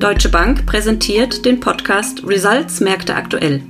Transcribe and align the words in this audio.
Deutsche 0.00 0.30
Bank 0.30 0.64
präsentiert 0.64 1.44
den 1.44 1.60
Podcast 1.60 2.26
Results 2.26 2.80
Märkte 2.80 3.14
aktuell. 3.14 3.62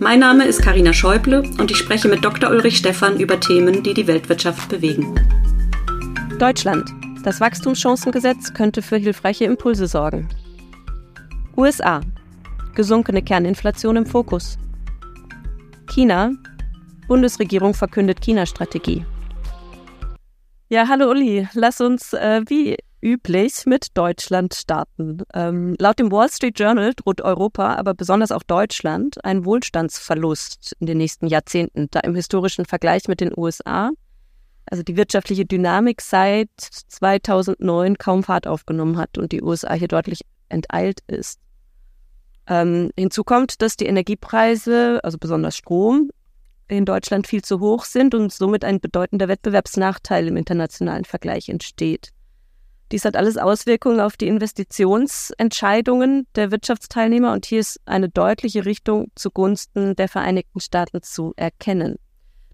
Mein 0.00 0.18
Name 0.18 0.44
ist 0.44 0.60
Karina 0.60 0.92
Schäuble 0.92 1.44
und 1.60 1.70
ich 1.70 1.76
spreche 1.76 2.08
mit 2.08 2.24
Dr. 2.24 2.50
Ulrich 2.50 2.78
Stephan 2.78 3.20
über 3.20 3.38
Themen, 3.38 3.84
die 3.84 3.94
die 3.94 4.08
Weltwirtschaft 4.08 4.68
bewegen. 4.68 5.14
Deutschland. 6.40 6.90
Das 7.22 7.40
Wachstumschancengesetz 7.40 8.52
könnte 8.52 8.82
für 8.82 8.96
hilfreiche 8.96 9.44
Impulse 9.44 9.86
sorgen. 9.86 10.28
USA. 11.56 12.00
Gesunkene 12.74 13.22
Kerninflation 13.22 13.94
im 13.94 14.06
Fokus. 14.06 14.58
China. 15.86 16.32
Bundesregierung 17.06 17.74
verkündet 17.74 18.20
China-Strategie. 18.20 19.06
Ja, 20.68 20.88
hallo 20.88 21.10
Uli, 21.10 21.46
lass 21.54 21.80
uns 21.80 22.12
äh, 22.12 22.42
wie 22.48 22.76
üblich 23.06 23.66
mit 23.66 23.96
Deutschland 23.96 24.52
starten. 24.52 25.22
Ähm, 25.32 25.76
laut 25.78 26.00
dem 26.00 26.10
Wall 26.10 26.28
Street 26.28 26.58
Journal 26.58 26.92
droht 26.92 27.20
Europa, 27.20 27.76
aber 27.76 27.94
besonders 27.94 28.32
auch 28.32 28.42
Deutschland, 28.42 29.24
ein 29.24 29.44
Wohlstandsverlust 29.44 30.74
in 30.80 30.86
den 30.86 30.98
nächsten 30.98 31.28
Jahrzehnten, 31.28 31.86
da 31.92 32.00
im 32.00 32.16
historischen 32.16 32.64
Vergleich 32.64 33.06
mit 33.06 33.20
den 33.20 33.32
USA, 33.36 33.90
also 34.66 34.82
die 34.82 34.96
wirtschaftliche 34.96 35.46
Dynamik 35.46 36.00
seit 36.00 36.50
2009 36.58 37.96
kaum 37.96 38.24
Fahrt 38.24 38.48
aufgenommen 38.48 38.98
hat 38.98 39.18
und 39.18 39.30
die 39.30 39.40
USA 39.40 39.74
hier 39.74 39.86
deutlich 39.86 40.22
enteilt 40.48 40.98
ist. 41.06 41.38
Ähm, 42.48 42.90
hinzu 42.98 43.22
kommt, 43.22 43.62
dass 43.62 43.76
die 43.76 43.86
Energiepreise, 43.86 44.98
also 45.04 45.16
besonders 45.18 45.56
Strom, 45.56 46.10
in 46.66 46.84
Deutschland 46.84 47.28
viel 47.28 47.42
zu 47.42 47.60
hoch 47.60 47.84
sind 47.84 48.16
und 48.16 48.32
somit 48.32 48.64
ein 48.64 48.80
bedeutender 48.80 49.28
Wettbewerbsnachteil 49.28 50.26
im 50.26 50.36
internationalen 50.36 51.04
Vergleich 51.04 51.48
entsteht. 51.48 52.10
Dies 52.92 53.04
hat 53.04 53.16
alles 53.16 53.36
Auswirkungen 53.36 53.98
auf 53.98 54.16
die 54.16 54.28
Investitionsentscheidungen 54.28 56.28
der 56.36 56.52
Wirtschaftsteilnehmer 56.52 57.32
und 57.32 57.44
hier 57.44 57.60
ist 57.60 57.80
eine 57.84 58.08
deutliche 58.08 58.64
Richtung 58.64 59.10
zugunsten 59.16 59.96
der 59.96 60.08
Vereinigten 60.08 60.60
Staaten 60.60 61.02
zu 61.02 61.32
erkennen. 61.36 61.96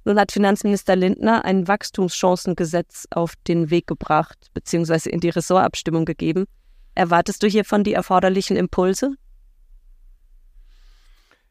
Nun 0.04 0.18
hat 0.18 0.32
Finanzminister 0.32 0.96
Lindner 0.96 1.44
ein 1.44 1.68
Wachstumschancengesetz 1.68 3.06
auf 3.10 3.34
den 3.46 3.70
Weg 3.70 3.86
gebracht 3.86 4.50
bzw. 4.54 5.10
in 5.10 5.20
die 5.20 5.28
Ressortabstimmung 5.28 6.06
gegeben. 6.06 6.46
Erwartest 6.94 7.42
du 7.42 7.46
hiervon 7.46 7.84
die 7.84 7.92
erforderlichen 7.92 8.56
Impulse? 8.56 9.14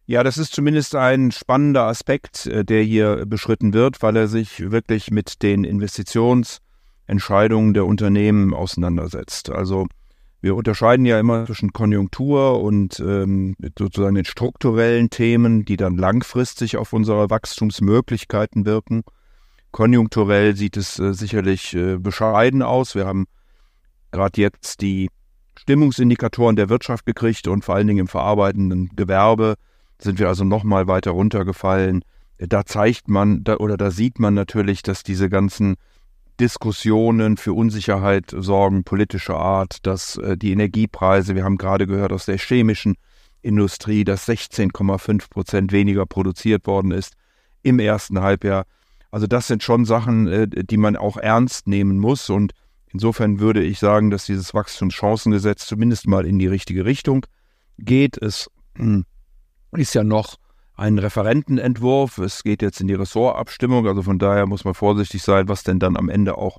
Ja, 0.05 0.23
das 0.23 0.37
ist 0.37 0.53
zumindest 0.53 0.95
ein 0.95 1.31
spannender 1.31 1.83
Aspekt, 1.83 2.47
äh, 2.47 2.65
der 2.65 2.83
hier 2.83 3.25
beschritten 3.25 3.73
wird, 3.73 4.01
weil 4.01 4.17
er 4.17 4.27
sich 4.27 4.71
wirklich 4.71 5.11
mit 5.11 5.41
den 5.41 5.63
Investitionsentscheidungen 7.11 7.73
der 7.73 7.85
Unternehmen 7.85 8.53
auseinandersetzt. 8.53 9.49
Also 9.49 9.87
wir 10.41 10.55
unterscheiden 10.55 11.05
ja 11.05 11.19
immer 11.19 11.45
zwischen 11.45 11.71
Konjunktur 11.71 12.61
und 12.61 12.99
ähm, 12.99 13.55
sozusagen 13.77 14.15
den 14.15 14.25
strukturellen 14.25 15.09
Themen, 15.09 15.65
die 15.65 15.77
dann 15.77 15.97
langfristig 15.97 16.77
auf 16.77 16.93
unsere 16.93 17.29
Wachstumsmöglichkeiten 17.29 18.65
wirken. 18.65 19.03
Konjunkturell 19.71 20.55
sieht 20.55 20.77
es 20.77 20.97
äh, 20.99 21.13
sicherlich 21.13 21.75
äh, 21.75 21.97
bescheiden 21.97 22.63
aus. 22.63 22.95
Wir 22.95 23.05
haben 23.05 23.25
gerade 24.11 24.41
jetzt 24.41 24.81
die 24.81 25.09
Stimmungsindikatoren 25.59 26.55
der 26.55 26.69
Wirtschaft 26.69 27.05
gekriegt 27.05 27.47
und 27.47 27.63
vor 27.63 27.75
allen 27.75 27.87
Dingen 27.87 27.99
im 27.99 28.07
verarbeitenden 28.07 28.89
Gewerbe 28.95 29.55
sind 29.99 30.17
wir 30.17 30.27
also 30.27 30.43
nochmal 30.43 30.87
weiter 30.87 31.11
runtergefallen. 31.11 32.03
Da 32.39 32.65
zeigt 32.65 33.07
man 33.07 33.43
da, 33.43 33.57
oder 33.57 33.77
da 33.77 33.91
sieht 33.91 34.17
man 34.17 34.33
natürlich, 34.33 34.81
dass 34.81 35.03
diese 35.03 35.29
ganzen 35.29 35.75
Diskussionen 36.39 37.37
für 37.37 37.53
Unsicherheit 37.53 38.33
sorgen, 38.35 38.83
politischer 38.83 39.37
Art, 39.37 39.85
dass 39.85 40.17
äh, 40.17 40.37
die 40.37 40.51
Energiepreise, 40.51 41.35
wir 41.35 41.43
haben 41.43 41.57
gerade 41.57 41.87
gehört 41.87 42.11
aus 42.11 42.25
der 42.25 42.37
chemischen 42.37 42.95
Industrie, 43.41 44.03
dass 44.03 44.27
16,5 44.27 45.29
Prozent 45.29 45.71
weniger 45.71 46.05
produziert 46.05 46.67
worden 46.67 46.91
ist 46.91 47.13
im 47.63 47.79
ersten 47.79 48.21
Halbjahr. 48.21 48.65
Also 49.11 49.27
das 49.27 49.47
sind 49.47 49.61
schon 49.61 49.85
Sachen, 49.85 50.27
äh, 50.27 50.47
die 50.47 50.77
man 50.77 50.95
auch 50.95 51.17
ernst 51.17 51.67
nehmen 51.67 51.99
muss. 51.99 52.29
Und 52.29 52.53
insofern 52.91 53.39
würde 53.39 53.61
ich 53.63 53.79
sagen, 53.79 54.09
dass 54.09 54.25
dieses 54.25 54.53
Wachstumschancengesetz 54.53 55.65
zumindest 55.65 56.07
mal 56.07 56.25
in 56.25 56.39
die 56.39 56.47
richtige 56.47 56.85
Richtung 56.85 57.25
geht. 57.77 58.17
Es 58.17 58.49
hm, 58.75 59.05
ist 59.71 59.93
ja 59.93 60.03
noch 60.03 60.37
ein 60.81 60.97
Referentenentwurf. 60.97 62.17
Es 62.17 62.43
geht 62.43 62.63
jetzt 62.63 62.81
in 62.81 62.87
die 62.87 62.95
Ressortabstimmung, 62.95 63.87
also 63.87 64.01
von 64.01 64.17
daher 64.17 64.47
muss 64.47 64.65
man 64.65 64.73
vorsichtig 64.73 65.21
sein, 65.21 65.47
was 65.47 65.63
denn 65.63 65.77
dann 65.77 65.95
am 65.95 66.09
Ende 66.09 66.37
auch 66.37 66.57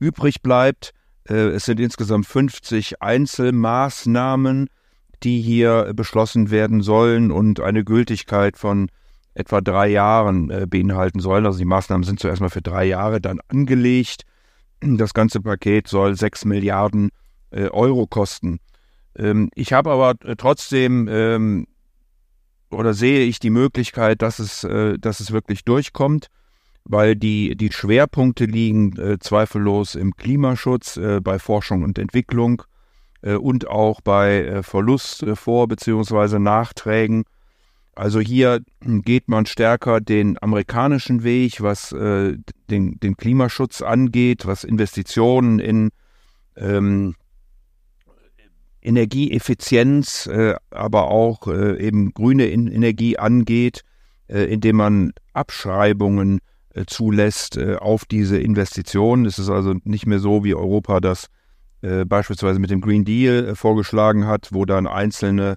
übrig 0.00 0.42
bleibt. 0.42 0.92
Äh, 1.28 1.50
es 1.50 1.66
sind 1.66 1.78
insgesamt 1.78 2.26
50 2.26 3.00
Einzelmaßnahmen, 3.00 4.68
die 5.22 5.40
hier 5.40 5.92
beschlossen 5.94 6.50
werden 6.50 6.82
sollen 6.82 7.30
und 7.30 7.60
eine 7.60 7.84
Gültigkeit 7.84 8.56
von 8.56 8.90
etwa 9.34 9.60
drei 9.60 9.86
Jahren 9.88 10.50
äh, 10.50 10.66
beinhalten 10.68 11.20
sollen. 11.20 11.46
Also 11.46 11.58
die 11.58 11.64
Maßnahmen 11.64 12.02
sind 12.02 12.18
zuerst 12.18 12.40
mal 12.40 12.50
für 12.50 12.62
drei 12.62 12.84
Jahre 12.86 13.20
dann 13.20 13.38
angelegt. 13.48 14.24
Das 14.80 15.14
ganze 15.14 15.40
Paket 15.40 15.86
soll 15.86 16.16
sechs 16.16 16.44
Milliarden 16.44 17.10
äh, 17.50 17.68
Euro 17.68 18.08
kosten. 18.08 18.58
Ähm, 19.16 19.48
ich 19.54 19.72
habe 19.72 19.90
aber 19.92 20.16
trotzdem 20.36 21.06
ähm, 21.08 21.66
oder 22.70 22.94
sehe 22.94 23.24
ich 23.24 23.38
die 23.38 23.50
Möglichkeit, 23.50 24.22
dass 24.22 24.38
es, 24.38 24.64
äh, 24.64 24.98
dass 24.98 25.20
es 25.20 25.32
wirklich 25.32 25.64
durchkommt, 25.64 26.28
weil 26.84 27.16
die, 27.16 27.56
die 27.56 27.72
Schwerpunkte 27.72 28.44
liegen 28.44 28.96
äh, 28.98 29.18
zweifellos 29.18 29.94
im 29.94 30.16
Klimaschutz, 30.16 30.96
äh, 30.96 31.20
bei 31.20 31.38
Forschung 31.38 31.82
und 31.82 31.98
Entwicklung 31.98 32.62
äh, 33.22 33.34
und 33.34 33.68
auch 33.68 34.00
bei 34.00 34.44
äh, 34.44 34.62
Verlust 34.62 35.24
vor 35.34 35.68
bzw. 35.68 36.38
Nachträgen. 36.38 37.24
Also 37.94 38.20
hier 38.20 38.60
geht 38.82 39.28
man 39.28 39.46
stärker 39.46 40.00
den 40.00 40.42
amerikanischen 40.42 41.22
Weg, 41.22 41.60
was 41.60 41.92
äh, 41.92 42.36
den, 42.70 42.98
den 43.00 43.16
Klimaschutz 43.16 43.82
angeht, 43.82 44.46
was 44.46 44.64
Investitionen 44.64 45.58
in 45.58 45.90
ähm, 46.56 47.14
Energieeffizienz, 48.82 50.26
äh, 50.26 50.54
aber 50.70 51.10
auch 51.10 51.46
äh, 51.46 51.78
eben 51.84 52.12
grüne 52.12 52.46
in 52.46 52.66
Energie 52.66 53.18
angeht, 53.18 53.82
äh, 54.28 54.44
indem 54.44 54.76
man 54.76 55.12
Abschreibungen 55.32 56.40
äh, 56.74 56.84
zulässt 56.86 57.56
äh, 57.56 57.76
auf 57.76 58.04
diese 58.04 58.38
Investitionen. 58.38 59.26
Es 59.26 59.38
ist 59.38 59.50
also 59.50 59.74
nicht 59.84 60.06
mehr 60.06 60.20
so, 60.20 60.44
wie 60.44 60.54
Europa 60.54 61.00
das 61.00 61.26
äh, 61.82 62.04
beispielsweise 62.04 62.60
mit 62.60 62.70
dem 62.70 62.80
Green 62.80 63.04
Deal 63.04 63.56
vorgeschlagen 63.56 64.26
hat, 64.26 64.48
wo 64.52 64.64
dann 64.64 64.86
einzelne 64.86 65.56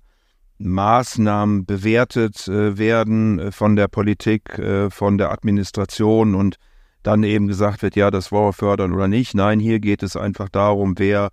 Maßnahmen 0.58 1.66
bewertet 1.66 2.48
werden 2.48 3.52
von 3.52 3.76
der 3.76 3.88
Politik, 3.90 4.62
von 4.90 5.18
der 5.18 5.32
Administration 5.32 6.36
und 6.36 6.56
dann 7.02 7.24
eben 7.24 7.48
gesagt 7.48 7.82
wird, 7.82 7.98
ja, 7.98 8.12
das 8.12 8.32
wollen 8.32 8.50
wir 8.50 8.54
fördern 8.54 8.94
oder 8.94 9.10
nicht. 9.10 9.36
Nein, 9.36 9.60
hier 9.60 9.80
geht 9.80 10.04
es 10.04 10.16
einfach 10.16 10.48
darum, 10.48 10.94
wer 10.98 11.32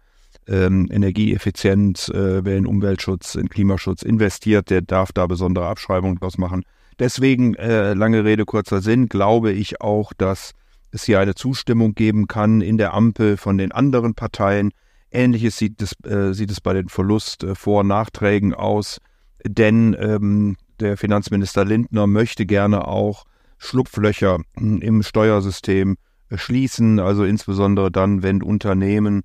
ähm, 0.48 0.88
Energieeffizienz, 0.90 2.08
äh, 2.08 2.44
wer 2.44 2.56
in 2.56 2.66
Umweltschutz, 2.66 3.34
in 3.34 3.48
Klimaschutz 3.48 4.02
investiert, 4.02 4.70
der 4.70 4.82
darf 4.82 5.12
da 5.12 5.26
besondere 5.26 5.66
Abschreibungen 5.66 6.18
draus 6.18 6.38
machen. 6.38 6.64
Deswegen, 6.98 7.54
äh, 7.54 7.94
lange 7.94 8.24
Rede, 8.24 8.44
kurzer 8.44 8.82
Sinn, 8.82 9.08
glaube 9.08 9.52
ich 9.52 9.80
auch, 9.80 10.12
dass 10.12 10.52
es 10.92 11.04
hier 11.04 11.20
eine 11.20 11.34
Zustimmung 11.34 11.94
geben 11.94 12.26
kann 12.26 12.60
in 12.60 12.78
der 12.78 12.94
Ampel 12.94 13.36
von 13.36 13.58
den 13.58 13.72
anderen 13.72 14.14
Parteien. 14.14 14.70
Ähnliches 15.10 15.56
sieht 15.56 15.80
es, 15.82 15.92
äh, 16.04 16.34
sieht 16.34 16.50
es 16.50 16.60
bei 16.60 16.74
den 16.74 16.88
Verlust 16.88 17.44
äh, 17.44 17.54
und 17.64 17.86
Nachträgen 17.86 18.54
aus, 18.54 18.98
denn 19.44 19.96
ähm, 19.98 20.56
der 20.78 20.96
Finanzminister 20.96 21.64
Lindner 21.64 22.06
möchte 22.06 22.46
gerne 22.46 22.86
auch 22.86 23.24
Schlupflöcher 23.58 24.40
im 24.56 25.02
Steuersystem 25.02 25.96
äh, 26.28 26.38
schließen, 26.38 26.98
also 27.00 27.24
insbesondere 27.24 27.90
dann, 27.90 28.22
wenn 28.22 28.42
Unternehmen 28.42 29.22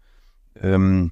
ähm, 0.61 1.11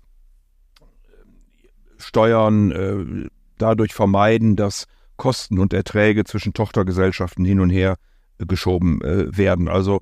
Steuern 1.97 2.71
äh, 2.71 3.29
dadurch 3.57 3.93
vermeiden, 3.93 4.55
dass 4.55 4.85
Kosten 5.17 5.59
und 5.59 5.73
Erträge 5.73 6.23
zwischen 6.23 6.53
Tochtergesellschaften 6.53 7.45
hin 7.45 7.59
und 7.59 7.69
her 7.69 7.97
äh, 8.39 8.45
geschoben 8.45 9.01
äh, 9.01 9.35
werden. 9.35 9.67
Also 9.67 9.99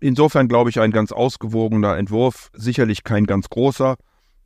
insofern 0.00 0.48
glaube 0.48 0.70
ich 0.70 0.80
ein 0.80 0.90
ganz 0.90 1.12
ausgewogener 1.12 1.96
Entwurf, 1.96 2.50
sicherlich 2.54 3.04
kein 3.04 3.26
ganz 3.26 3.48
großer, 3.48 3.96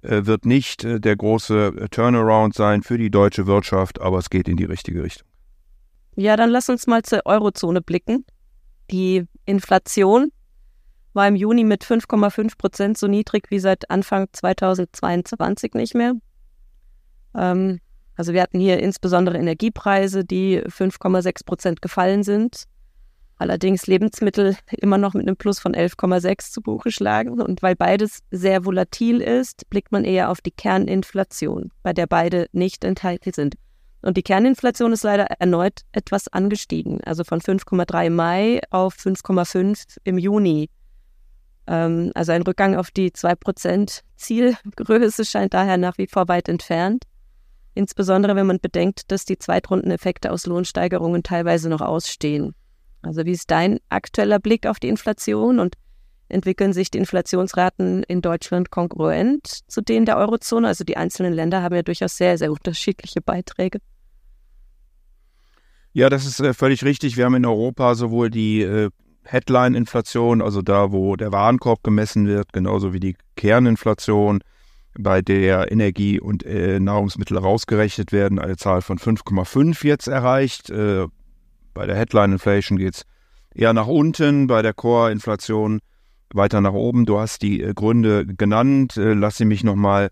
äh, 0.02 0.26
wird 0.26 0.44
nicht 0.44 0.84
äh, 0.84 1.00
der 1.00 1.16
große 1.16 1.88
Turnaround 1.90 2.54
sein 2.54 2.82
für 2.82 2.98
die 2.98 3.10
deutsche 3.10 3.46
Wirtschaft, 3.46 4.00
aber 4.00 4.18
es 4.18 4.30
geht 4.30 4.48
in 4.48 4.56
die 4.56 4.64
richtige 4.64 5.02
Richtung. 5.02 5.28
Ja, 6.16 6.36
dann 6.36 6.50
lass 6.50 6.68
uns 6.68 6.86
mal 6.86 7.02
zur 7.02 7.24
Eurozone 7.24 7.80
blicken. 7.80 8.26
Die 8.90 9.24
Inflation 9.46 10.30
war 11.14 11.28
im 11.28 11.36
Juni 11.36 11.64
mit 11.64 11.84
5,5 11.84 12.56
Prozent 12.56 12.98
so 12.98 13.06
niedrig 13.06 13.50
wie 13.50 13.58
seit 13.58 13.90
Anfang 13.90 14.28
2022 14.32 15.74
nicht 15.74 15.94
mehr. 15.94 16.14
Ähm, 17.34 17.80
also 18.16 18.32
wir 18.32 18.42
hatten 18.42 18.60
hier 18.60 18.78
insbesondere 18.78 19.38
Energiepreise, 19.38 20.24
die 20.24 20.60
5,6 20.60 21.44
Prozent 21.44 21.82
gefallen 21.82 22.22
sind. 22.22 22.64
allerdings 23.38 23.88
Lebensmittel 23.88 24.56
immer 24.70 24.98
noch 24.98 25.14
mit 25.14 25.26
einem 25.26 25.36
Plus 25.36 25.58
von 25.58 25.74
11,6 25.74 26.52
zu 26.52 26.60
Buche 26.60 26.92
schlagen. 26.92 27.40
Und 27.40 27.62
weil 27.62 27.74
beides 27.74 28.20
sehr 28.30 28.64
volatil 28.64 29.20
ist, 29.20 29.68
blickt 29.68 29.90
man 29.90 30.04
eher 30.04 30.30
auf 30.30 30.40
die 30.40 30.52
Kerninflation, 30.52 31.70
bei 31.82 31.92
der 31.92 32.06
beide 32.06 32.46
nicht 32.52 32.84
enthalten 32.84 33.32
sind. 33.32 33.56
Und 34.02 34.16
die 34.16 34.22
Kerninflation 34.22 34.92
ist 34.92 35.04
leider 35.04 35.24
erneut 35.24 35.82
etwas 35.92 36.28
angestiegen, 36.28 37.00
also 37.04 37.24
von 37.24 37.40
5,3 37.40 38.06
im 38.06 38.16
Mai 38.16 38.60
auf 38.70 38.94
5,5 38.94 39.98
im 40.04 40.18
Juni. 40.18 40.70
Ähm, 41.66 42.10
also 42.14 42.32
ein 42.32 42.42
Rückgang 42.42 42.76
auf 42.76 42.90
die 42.90 43.10
2% 43.10 44.02
Zielgröße 44.16 45.24
scheint 45.24 45.54
daher 45.54 45.76
nach 45.76 45.98
wie 45.98 46.06
vor 46.06 46.28
weit 46.28 46.48
entfernt. 46.48 47.04
Insbesondere 47.74 48.36
wenn 48.36 48.46
man 48.46 48.58
bedenkt, 48.60 49.10
dass 49.10 49.24
die 49.24 49.38
Zweitrundeneffekte 49.38 50.30
aus 50.30 50.46
Lohnsteigerungen 50.46 51.22
teilweise 51.22 51.68
noch 51.68 51.80
ausstehen. 51.80 52.54
Also 53.00 53.24
wie 53.24 53.32
ist 53.32 53.50
dein 53.50 53.78
aktueller 53.88 54.38
Blick 54.38 54.66
auf 54.66 54.78
die 54.78 54.88
Inflation 54.88 55.58
und 55.58 55.76
entwickeln 56.28 56.72
sich 56.72 56.90
die 56.90 56.98
Inflationsraten 56.98 58.02
in 58.04 58.20
Deutschland 58.22 58.70
kongruent 58.70 59.60
zu 59.66 59.80
denen 59.80 60.06
der 60.06 60.18
Eurozone? 60.18 60.68
Also 60.68 60.84
die 60.84 60.96
einzelnen 60.96 61.32
Länder 61.32 61.62
haben 61.62 61.74
ja 61.74 61.82
durchaus 61.82 62.16
sehr, 62.16 62.38
sehr 62.38 62.52
unterschiedliche 62.52 63.20
Beiträge. 63.20 63.78
Ja, 65.94 66.08
das 66.08 66.24
ist 66.24 66.40
äh, 66.40 66.54
völlig 66.54 66.84
richtig. 66.84 67.16
Wir 67.16 67.26
haben 67.26 67.34
in 67.34 67.44
Europa 67.44 67.94
sowohl 67.94 68.30
die 68.30 68.62
äh, 68.62 68.90
Headline-Inflation, 69.24 70.42
also 70.42 70.62
da, 70.62 70.92
wo 70.92 71.16
der 71.16 71.32
Warenkorb 71.32 71.82
gemessen 71.82 72.26
wird, 72.26 72.52
genauso 72.52 72.92
wie 72.92 73.00
die 73.00 73.16
Kerninflation, 73.36 74.40
bei 74.98 75.22
der 75.22 75.72
Energie 75.72 76.20
und 76.20 76.44
äh, 76.44 76.78
Nahrungsmittel 76.78 77.38
rausgerechnet 77.38 78.12
werden, 78.12 78.38
eine 78.38 78.56
Zahl 78.56 78.82
von 78.82 78.98
5,5 78.98 79.86
jetzt 79.86 80.06
erreicht. 80.06 80.70
Äh, 80.70 81.06
bei 81.72 81.86
der 81.86 81.96
Headline 81.96 82.32
Inflation 82.32 82.78
geht 82.78 82.94
es 82.94 83.06
eher 83.54 83.72
nach 83.72 83.86
unten, 83.86 84.46
bei 84.46 84.60
der 84.60 84.74
Core-Inflation 84.74 85.80
weiter 86.34 86.60
nach 86.60 86.72
oben. 86.72 87.06
Du 87.06 87.18
hast 87.18 87.42
die 87.42 87.62
äh, 87.62 87.74
Gründe 87.74 88.26
genannt. 88.26 88.96
Äh, 88.96 89.14
lass 89.14 89.36
sie 89.36 89.44
mich 89.44 89.64
nochmal 89.64 90.10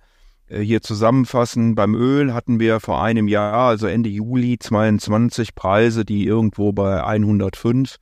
äh, 0.49 0.61
hier 0.61 0.81
zusammenfassen. 0.81 1.75
Beim 1.75 1.95
Öl 1.95 2.33
hatten 2.33 2.61
wir 2.61 2.81
vor 2.81 3.03
einem 3.03 3.29
Jahr, 3.29 3.69
also 3.69 3.87
Ende 3.87 4.09
Juli 4.09 4.59
22, 4.59 5.55
Preise, 5.55 6.05
die 6.05 6.25
irgendwo 6.25 6.73
bei 6.73 7.05
105 7.05 7.97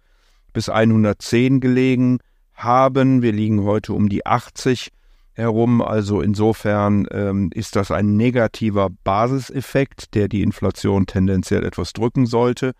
bis 0.58 0.68
110 0.68 1.60
gelegen 1.60 2.18
haben. 2.52 3.22
Wir 3.22 3.30
liegen 3.30 3.62
heute 3.62 3.92
um 3.92 4.08
die 4.08 4.26
80 4.26 4.88
herum. 5.34 5.80
Also 5.80 6.20
insofern 6.20 7.06
ähm, 7.12 7.50
ist 7.54 7.76
das 7.76 7.92
ein 7.92 8.16
negativer 8.16 8.88
Basiseffekt, 9.04 10.16
der 10.16 10.26
die 10.26 10.42
Inflation 10.42 11.06
tendenziell 11.06 11.64
etwas 11.64 11.92
drücken 11.92 12.26
sollte. 12.26 12.72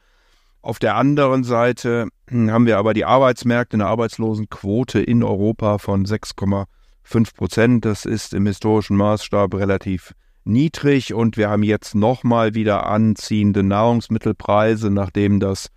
Auf 0.60 0.80
der 0.80 0.96
anderen 0.96 1.44
Seite 1.44 2.08
hm, 2.26 2.50
haben 2.50 2.66
wir 2.66 2.78
aber 2.78 2.94
die 2.94 3.04
Arbeitsmärkte, 3.04 3.76
eine 3.76 3.86
Arbeitslosenquote 3.86 5.00
in 5.00 5.22
Europa 5.22 5.78
von 5.78 6.04
6,5 6.04 7.36
Prozent. 7.36 7.84
Das 7.84 8.06
ist 8.06 8.34
im 8.34 8.44
historischen 8.44 8.96
Maßstab 8.96 9.54
relativ 9.54 10.14
niedrig 10.42 11.14
und 11.14 11.36
wir 11.36 11.48
haben 11.48 11.62
jetzt 11.62 11.94
nochmal 11.94 12.54
wieder 12.54 12.86
anziehende 12.86 13.62
Nahrungsmittelpreise, 13.62 14.90
nachdem 14.90 15.38
das 15.38 15.68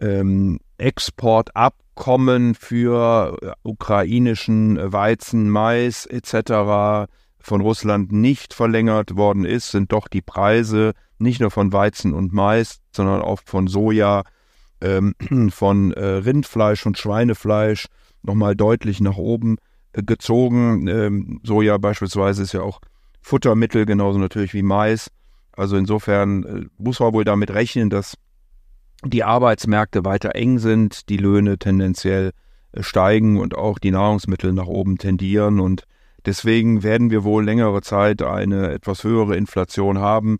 ähm, 0.00 0.60
Exportabkommen 0.80 2.54
für 2.54 3.36
äh, 3.42 3.52
ukrainischen 3.62 4.78
Weizen, 4.92 5.50
Mais 5.50 6.06
etc. 6.06 7.10
von 7.38 7.60
Russland 7.60 8.12
nicht 8.12 8.54
verlängert 8.54 9.16
worden 9.16 9.44
ist, 9.44 9.70
sind 9.70 9.92
doch 9.92 10.08
die 10.08 10.22
Preise 10.22 10.92
nicht 11.18 11.40
nur 11.40 11.50
von 11.50 11.72
Weizen 11.72 12.14
und 12.14 12.32
Mais, 12.32 12.80
sondern 12.92 13.20
auch 13.20 13.40
von 13.44 13.66
Soja, 13.66 14.24
ähm, 14.80 15.14
von 15.50 15.92
äh, 15.92 16.04
Rindfleisch 16.04 16.86
und 16.86 16.98
Schweinefleisch 16.98 17.86
nochmal 18.22 18.56
deutlich 18.56 19.00
nach 19.00 19.16
oben 19.16 19.58
äh, 19.92 20.02
gezogen. 20.02 20.86
Ähm, 20.88 21.40
Soja 21.44 21.78
beispielsweise 21.78 22.42
ist 22.42 22.52
ja 22.52 22.62
auch 22.62 22.80
Futtermittel, 23.20 23.86
genauso 23.86 24.18
natürlich 24.18 24.54
wie 24.54 24.62
Mais. 24.62 25.10
Also 25.52 25.76
insofern 25.76 26.44
äh, 26.44 26.66
muss 26.78 27.00
man 27.00 27.12
wohl 27.12 27.24
damit 27.24 27.50
rechnen, 27.50 27.90
dass 27.90 28.16
die 29.04 29.24
Arbeitsmärkte 29.24 30.04
weiter 30.04 30.34
eng 30.34 30.58
sind, 30.58 31.08
die 31.08 31.16
Löhne 31.16 31.58
tendenziell 31.58 32.32
äh, 32.72 32.82
steigen 32.82 33.38
und 33.38 33.56
auch 33.56 33.78
die 33.78 33.90
Nahrungsmittel 33.90 34.52
nach 34.52 34.66
oben 34.66 34.98
tendieren. 34.98 35.60
Und 35.60 35.84
deswegen 36.26 36.82
werden 36.82 37.10
wir 37.10 37.24
wohl 37.24 37.44
längere 37.44 37.82
Zeit 37.82 38.22
eine 38.22 38.70
etwas 38.70 39.04
höhere 39.04 39.36
Inflation 39.36 39.98
haben. 39.98 40.38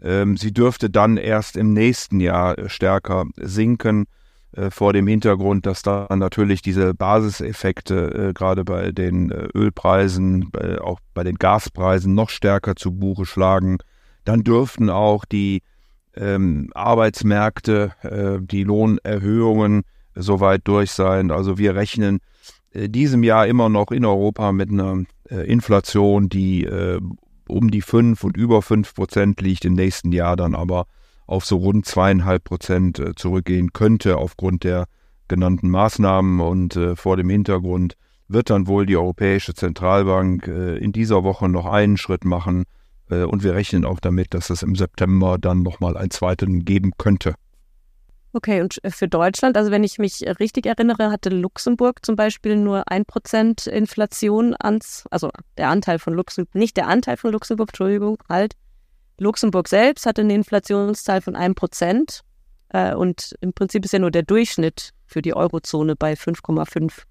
Ähm, 0.00 0.36
sie 0.36 0.52
dürfte 0.52 0.90
dann 0.90 1.16
erst 1.16 1.56
im 1.56 1.72
nächsten 1.72 2.20
Jahr 2.20 2.58
äh, 2.58 2.68
stärker 2.68 3.24
sinken, 3.36 4.06
äh, 4.52 4.70
vor 4.70 4.92
dem 4.92 5.06
Hintergrund, 5.06 5.66
dass 5.66 5.82
dann 5.82 6.18
natürlich 6.18 6.62
diese 6.62 6.94
Basiseffekte 6.94 8.32
gerade 8.34 8.64
bei 8.64 8.92
den 8.92 9.32
Ölpreisen, 9.32 10.50
auch 10.80 11.00
bei 11.12 11.24
den 11.24 11.36
Gaspreisen 11.36 12.14
noch 12.14 12.30
stärker 12.30 12.76
zu 12.76 12.92
Buche 12.92 13.26
schlagen. 13.26 13.78
Dann 14.24 14.44
dürften 14.44 14.90
auch 14.90 15.24
die 15.24 15.62
ähm, 16.16 16.70
Arbeitsmärkte, 16.74 17.92
äh, 18.02 18.44
die 18.44 18.64
Lohnerhöhungen 18.64 19.82
soweit 20.14 20.62
durch 20.64 20.90
sein. 20.90 21.30
Also 21.30 21.58
wir 21.58 21.74
rechnen 21.74 22.20
äh, 22.72 22.88
diesem 22.88 23.22
Jahr 23.22 23.46
immer 23.46 23.68
noch 23.68 23.90
in 23.90 24.04
Europa 24.04 24.52
mit 24.52 24.70
einer 24.70 25.04
äh, 25.30 25.46
Inflation, 25.50 26.28
die 26.28 26.64
äh, 26.64 27.00
um 27.48 27.70
die 27.70 27.82
5 27.82 28.24
und 28.24 28.36
über 28.36 28.62
5 28.62 28.94
Prozent 28.94 29.40
liegt, 29.40 29.64
im 29.64 29.74
nächsten 29.74 30.12
Jahr 30.12 30.36
dann 30.36 30.54
aber 30.54 30.86
auf 31.26 31.44
so 31.44 31.56
rund 31.56 31.86
zweieinhalb 31.86 32.44
Prozent 32.44 32.98
äh, 32.98 33.14
zurückgehen 33.14 33.72
könnte 33.72 34.16
aufgrund 34.16 34.64
der 34.64 34.86
genannten 35.28 35.70
Maßnahmen 35.70 36.40
und 36.40 36.76
äh, 36.76 36.96
vor 36.96 37.16
dem 37.16 37.28
Hintergrund 37.28 37.96
wird 38.28 38.50
dann 38.50 38.66
wohl 38.66 38.86
die 38.86 38.96
Europäische 38.96 39.54
Zentralbank 39.54 40.48
in 40.48 40.90
dieser 40.90 41.22
Woche 41.22 41.48
noch 41.48 41.64
einen 41.64 41.96
Schritt 41.96 42.24
machen, 42.24 42.64
und 43.08 43.42
wir 43.42 43.54
rechnen 43.54 43.84
auch 43.84 44.00
damit, 44.00 44.34
dass 44.34 44.50
es 44.50 44.62
im 44.62 44.74
September 44.74 45.38
dann 45.38 45.62
nochmal 45.62 45.96
einen 45.96 46.10
zweiten 46.10 46.64
geben 46.64 46.92
könnte. 46.98 47.34
Okay, 48.36 48.60
und 48.60 48.78
für 48.88 49.08
Deutschland, 49.08 49.56
also 49.56 49.70
wenn 49.70 49.82
ich 49.82 49.98
mich 49.98 50.22
richtig 50.40 50.66
erinnere, 50.66 51.10
hatte 51.10 51.30
Luxemburg 51.30 52.04
zum 52.04 52.16
Beispiel 52.16 52.56
nur 52.56 52.90
ein 52.90 53.06
Prozent 53.06 53.66
Inflation 53.66 54.54
ans, 54.58 55.04
also 55.10 55.30
der 55.56 55.70
Anteil 55.70 55.98
von 55.98 56.12
Luxemburg, 56.12 56.54
nicht 56.54 56.76
der 56.76 56.86
Anteil 56.86 57.16
von 57.16 57.32
Luxemburg, 57.32 57.70
Entschuldigung, 57.70 58.18
halt. 58.28 58.52
Luxemburg 59.18 59.68
selbst 59.68 60.04
hatte 60.04 60.20
eine 60.20 60.34
Inflationszahl 60.34 61.22
von 61.22 61.34
einem 61.34 61.54
Prozent 61.54 62.20
äh, 62.68 62.94
und 62.94 63.34
im 63.40 63.54
Prinzip 63.54 63.86
ist 63.86 63.92
ja 63.92 64.00
nur 64.00 64.10
der 64.10 64.22
Durchschnitt 64.22 64.90
für 65.06 65.22
die 65.22 65.34
Eurozone 65.34 65.96
bei 65.96 66.12
5,5 66.12 67.04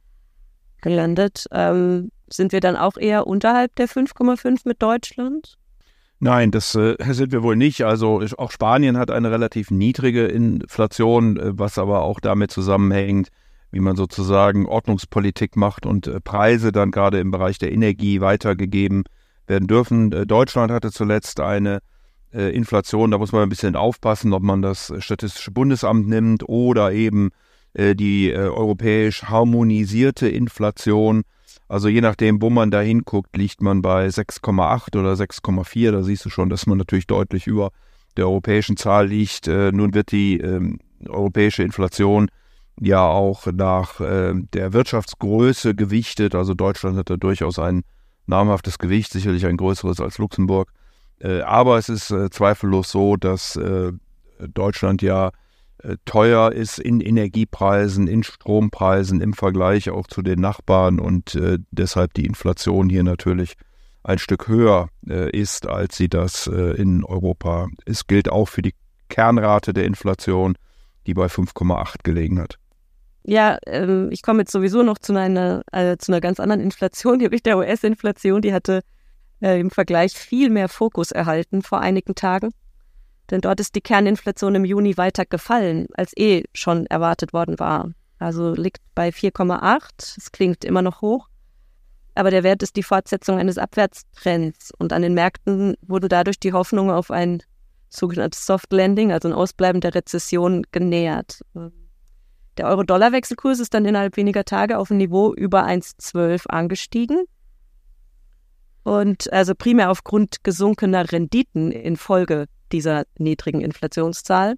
gelandet. 0.84 1.48
Ähm, 1.52 2.12
sind 2.28 2.52
wir 2.52 2.60
dann 2.60 2.76
auch 2.76 2.98
eher 2.98 3.26
unterhalb 3.26 3.76
der 3.78 3.90
5,5 3.90 4.62
mit 4.66 4.80
Deutschland? 4.80 5.58
Nein, 6.26 6.50
das 6.50 6.74
äh, 6.74 6.96
sind 7.14 7.32
wir 7.32 7.44
wohl 7.44 7.56
nicht. 7.56 7.84
Also 7.86 8.20
auch 8.40 8.50
Spanien 8.50 8.98
hat 8.98 9.12
eine 9.12 9.30
relativ 9.30 9.70
niedrige 9.70 10.26
Inflation, 10.26 11.38
äh, 11.38 11.52
was 11.56 11.78
aber 11.78 12.02
auch 12.02 12.20
damit 12.20 12.50
zusammenhängt, 12.50 13.28
wie 13.70 13.80
man 13.80 13.96
sozusagen 13.96 14.66
Ordnungspolitik 14.66 15.56
macht 15.56 15.86
und 15.86 16.08
äh, 16.08 16.20
Preise 16.20 16.72
dann 16.72 16.90
gerade 16.90 17.20
im 17.20 17.30
Bereich 17.30 17.60
der 17.60 17.72
Energie 17.72 18.22
weitergegeben 18.22 19.04
werden 19.46 19.68
dürfen. 19.68 20.12
Äh, 20.14 20.26
Deutschland 20.26 20.72
hatte 20.72 20.92
zuletzt 20.92 21.42
eine 21.42 21.82
äh, 22.34 22.50
Inflation, 22.56 23.12
da 23.12 23.20
muss 23.20 23.32
man 23.32 23.44
ein 23.44 23.50
bisschen 23.50 23.76
aufpassen, 23.76 24.34
ob 24.34 24.42
man 24.42 24.64
das 24.64 24.92
Statistische 24.98 25.52
Bundesamt 25.52 26.08
nimmt 26.08 26.50
oder 26.50 26.92
eben 26.92 27.30
die 27.78 28.34
europäisch 28.34 29.24
harmonisierte 29.24 30.30
Inflation 30.30 31.24
also 31.68 31.88
je 31.88 32.02
nachdem, 32.02 32.42
wo 32.42 32.50
man 32.50 32.70
da 32.70 32.82
hinguckt, 32.82 33.36
liegt 33.36 33.62
man 33.62 33.82
bei 33.82 34.08
6,8 34.08 34.98
oder 34.98 35.14
6,4. 35.14 35.92
Da 35.92 36.04
siehst 36.04 36.26
du 36.26 36.30
schon, 36.30 36.50
dass 36.50 36.68
man 36.68 36.78
natürlich 36.78 37.08
deutlich 37.08 37.48
über 37.48 37.72
der 38.18 38.28
europäischen 38.28 38.78
Zahl 38.78 39.08
liegt. 39.08 39.48
Äh, 39.48 39.72
nun 39.72 39.94
wird 39.94 40.12
die 40.12 40.40
ähm, 40.40 40.80
europäische 41.08 41.64
Inflation 41.64 42.30
ja 42.80 43.08
auch 43.08 43.48
nach 43.48 44.00
äh, 44.00 44.34
der 44.54 44.74
Wirtschaftsgröße 44.74 45.74
gewichtet. 45.74 46.36
Also 46.36 46.54
Deutschland 46.54 46.98
hat 46.98 47.10
da 47.10 47.18
durchaus 47.18 47.58
ein 47.58 47.84
namhaftes 48.28 48.78
Gewicht, 48.78 49.12
sicherlich 49.12 49.46
ein 49.46 49.58
größeres 49.58 50.00
als 50.00 50.20
Luxemburg. 50.20 50.72
Äh, 51.20 51.42
aber 51.42 51.78
es 51.78 51.90
ist 51.90 52.12
äh, 52.12 52.30
zweifellos 52.30 52.92
so, 52.92 53.16
dass 53.16 53.56
äh, 53.56 53.92
Deutschland 54.54 55.02
ja 55.02 55.30
äh, 55.30 55.32
teuer 56.06 56.52
ist 56.52 56.80
in 56.80 57.00
Energiepreisen, 57.00 58.08
in 58.08 58.24
Strompreisen 58.24 59.22
im 59.22 59.34
Vergleich 59.34 59.90
auch 59.90 60.08
zu 60.08 60.22
den 60.22 60.40
Nachbarn 60.40 61.00
und 61.00 61.36
äh, 61.36 61.60
deshalb 61.72 62.14
die 62.14 62.26
Inflation 62.26 62.90
hier 62.90 63.04
natürlich 63.04 63.56
ein 64.04 64.20
Stück 64.20 64.48
höher 64.48 64.90
äh, 65.08 65.30
ist, 65.32 65.68
als 65.68 65.98
sie 65.98 66.10
das 66.10 66.48
äh, 66.48 66.76
in 66.80 67.04
Europa 67.04 67.68
ist. 67.86 68.08
Gilt 68.08 68.30
auch 68.30 68.46
für 68.46 68.62
die 68.62 68.74
Kernrate 69.10 69.74
der 69.74 69.86
Inflation, 69.86 70.56
die 71.08 71.14
bei 71.14 71.26
5,8 71.26 72.04
gelegen 72.04 72.40
hat. 72.40 72.58
Ja, 73.24 73.58
ähm, 73.66 74.10
ich 74.12 74.22
komme 74.22 74.42
jetzt 74.42 74.52
sowieso 74.52 74.84
noch 74.84 75.00
zu 75.00 75.16
einer, 75.18 75.64
äh, 75.72 75.98
zu 75.98 76.12
einer 76.12 76.22
ganz 76.22 76.40
anderen 76.40 76.62
Inflation, 76.62 77.18
nämlich 77.20 77.44
der 77.44 77.58
US-Inflation. 77.58 78.42
Die 78.42 78.54
hatte 78.54 78.82
äh, 79.42 79.60
im 79.60 79.72
Vergleich 79.72 80.14
viel 80.14 80.50
mehr 80.50 80.70
Fokus 80.70 81.12
erhalten 81.12 81.62
vor 81.64 81.80
einigen 81.82 82.16
Tagen. 82.16 82.52
Denn 83.32 83.42
dort 83.42 83.60
ist 83.60 83.76
die 83.76 83.82
Kerninflation 83.82 84.56
im 84.56 84.66
Juni 84.66 84.98
weiter 84.98 85.26
gefallen, 85.26 85.88
als 85.96 86.14
eh 86.16 86.44
schon 86.54 86.86
erwartet 86.88 87.34
worden 87.34 87.60
war. 87.60 87.92
Also 88.20 88.54
liegt 88.54 88.82
bei 88.94 89.10
4,8. 89.10 90.18
Es 90.18 90.32
klingt 90.32 90.64
immer 90.64 90.82
noch 90.82 91.02
hoch. 91.02 91.28
Aber 92.14 92.32
der 92.32 92.44
Wert 92.44 92.64
ist 92.64 92.76
die 92.76 92.84
Fortsetzung 92.84 93.38
eines 93.38 93.58
Abwärtstrends. 93.58 94.72
Und 94.78 94.94
an 94.94 95.02
den 95.02 95.14
Märkten 95.14 95.76
wurde 95.82 96.08
dadurch 96.08 96.40
die 96.40 96.54
Hoffnung 96.54 96.90
auf 96.90 97.12
ein 97.12 97.44
sogenanntes 97.90 98.46
Soft 98.46 98.72
Landing, 98.72 99.12
also 99.12 99.28
ein 99.28 99.34
Ausbleiben 99.34 99.82
der 99.82 99.96
Rezession, 99.96 100.64
genähert. 100.72 101.42
Der 102.58 102.68
Euro-Dollar-Wechselkurs 102.68 103.60
ist 103.60 103.74
dann 103.74 103.86
innerhalb 103.86 104.18
weniger 104.18 104.46
Tage 104.46 104.78
auf 104.78 104.92
ein 104.92 104.98
Niveau 104.98 105.34
über 105.34 105.66
1,12 105.66 106.48
angestiegen. 106.48 107.26
Und 108.84 109.32
also 109.34 109.56
primär 109.56 109.90
aufgrund 109.90 110.44
gesunkener 110.44 111.12
Renditen 111.12 111.72
infolge 111.72 112.46
dieser 112.76 113.06
niedrigen 113.18 113.62
Inflationszahl. 113.62 114.56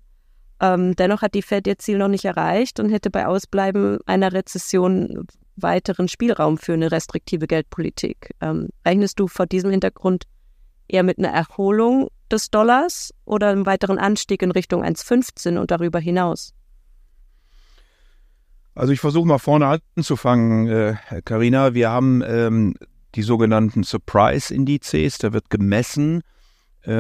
Ähm, 0.59 0.95
dennoch 0.95 1.21
hat 1.21 1.36
die 1.36 1.43
Fed 1.43 1.67
ihr 1.67 1.77
Ziel 1.77 2.00
noch 2.00 2.07
nicht 2.07 2.25
erreicht 2.25 2.79
und 2.79 2.89
hätte 2.89 3.12
bei 3.12 3.27
Ausbleiben 3.27 4.00
einer 4.07 4.33
Rezession 4.33 5.27
weiteren 5.55 6.07
Spielraum 6.07 6.57
für 6.57 6.74
eine 6.74 6.91
restriktive 6.91 7.45
Geldpolitik. 7.47 8.31
Ähm, 8.41 8.69
rechnest 8.86 9.19
du 9.19 9.27
vor 9.27 9.45
diesem 9.45 9.69
Hintergrund 9.69 10.24
eher 10.88 11.03
mit 11.03 11.19
einer 11.19 11.29
Erholung 11.29 12.09
des 12.31 12.50
Dollars 12.50 13.13
oder 13.25 13.50
einem 13.50 13.65
weiteren 13.65 14.00
Anstieg 14.00 14.41
in 14.41 14.51
Richtung 14.51 14.83
1,15 14.83 15.57
und 15.59 15.69
darüber 15.69 16.00
hinaus? 16.00 16.53
Also 18.74 18.93
ich 18.93 19.00
versuche 19.00 19.27
mal 19.27 19.39
vorne 19.39 19.79
anzufangen, 19.95 20.97
Karina. 21.25 21.67
Äh, 21.67 21.74
Wir 21.74 21.89
haben 21.89 22.24
ähm, 22.25 22.75
die 23.15 23.24
sogenannten 23.24 23.83
Surprise-Indizes. 23.83 25.17
Da 25.17 25.33
wird 25.33 25.50
gemessen, 25.50 26.21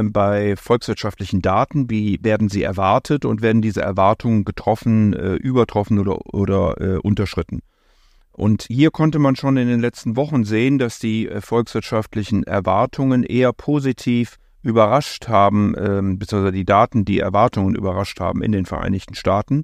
bei 0.03 0.55
volkswirtschaftlichen 0.57 1.41
Daten, 1.41 1.89
wie 1.89 2.19
werden 2.21 2.49
sie 2.49 2.63
erwartet 2.63 3.23
und 3.23 3.41
werden 3.41 3.61
diese 3.61 3.81
Erwartungen 3.81 4.43
getroffen, 4.43 5.13
äh, 5.13 5.35
übertroffen 5.35 5.99
oder, 5.99 6.33
oder 6.33 6.81
äh, 6.81 6.97
unterschritten. 6.97 7.61
Und 8.37 8.67
hier 8.69 8.91
konnte 8.91 9.17
man 9.17 9.35
schon 9.35 9.57
in 9.57 9.67
den 9.67 9.79
letzten 9.79 10.15
Wochen 10.15 10.43
sehen, 10.43 10.77
dass 10.77 10.99
die 10.99 11.27
äh, 11.27 11.41
volkswirtschaftlichen 11.41 12.43
Erwartungen 12.43 13.23
eher 13.23 13.51
positiv 13.51 14.37
überrascht 14.61 15.27
haben, 15.27 15.73
ähm, 15.75 16.19
beziehungsweise 16.19 16.51
die 16.51 16.65
Daten 16.65 17.03
die 17.03 17.19
Erwartungen 17.19 17.73
überrascht 17.73 18.19
haben 18.19 18.43
in 18.43 18.51
den 18.51 18.65
Vereinigten 18.65 19.15
Staaten. 19.15 19.63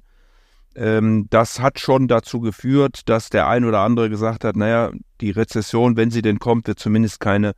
Ähm, 0.74 1.28
das 1.30 1.60
hat 1.60 1.78
schon 1.78 2.08
dazu 2.08 2.40
geführt, 2.40 3.08
dass 3.08 3.30
der 3.30 3.46
ein 3.46 3.64
oder 3.64 3.80
andere 3.80 4.10
gesagt 4.10 4.42
hat, 4.42 4.56
naja, 4.56 4.90
die 5.20 5.30
Rezession, 5.30 5.96
wenn 5.96 6.10
sie 6.10 6.22
denn 6.22 6.40
kommt, 6.40 6.66
wird 6.66 6.80
zumindest 6.80 7.20
keine 7.20 7.52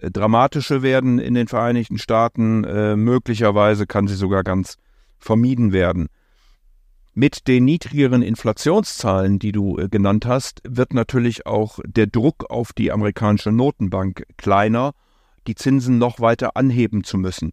dramatische 0.00 0.82
werden 0.82 1.18
in 1.18 1.34
den 1.34 1.48
Vereinigten 1.48 1.98
Staaten. 1.98 2.64
Äh, 2.64 2.96
möglicherweise 2.96 3.86
kann 3.86 4.06
sie 4.06 4.16
sogar 4.16 4.42
ganz 4.42 4.76
vermieden 5.18 5.72
werden. 5.72 6.08
Mit 7.12 7.48
den 7.48 7.64
niedrigeren 7.64 8.22
Inflationszahlen, 8.22 9.38
die 9.38 9.52
du 9.52 9.78
äh, 9.78 9.88
genannt 9.88 10.26
hast, 10.26 10.62
wird 10.66 10.94
natürlich 10.94 11.44
auch 11.44 11.80
der 11.84 12.06
Druck 12.06 12.48
auf 12.48 12.72
die 12.72 12.92
amerikanische 12.92 13.52
Notenbank 13.52 14.24
kleiner, 14.36 14.92
die 15.46 15.54
Zinsen 15.54 15.98
noch 15.98 16.20
weiter 16.20 16.56
anheben 16.56 17.04
zu 17.04 17.18
müssen. 17.18 17.52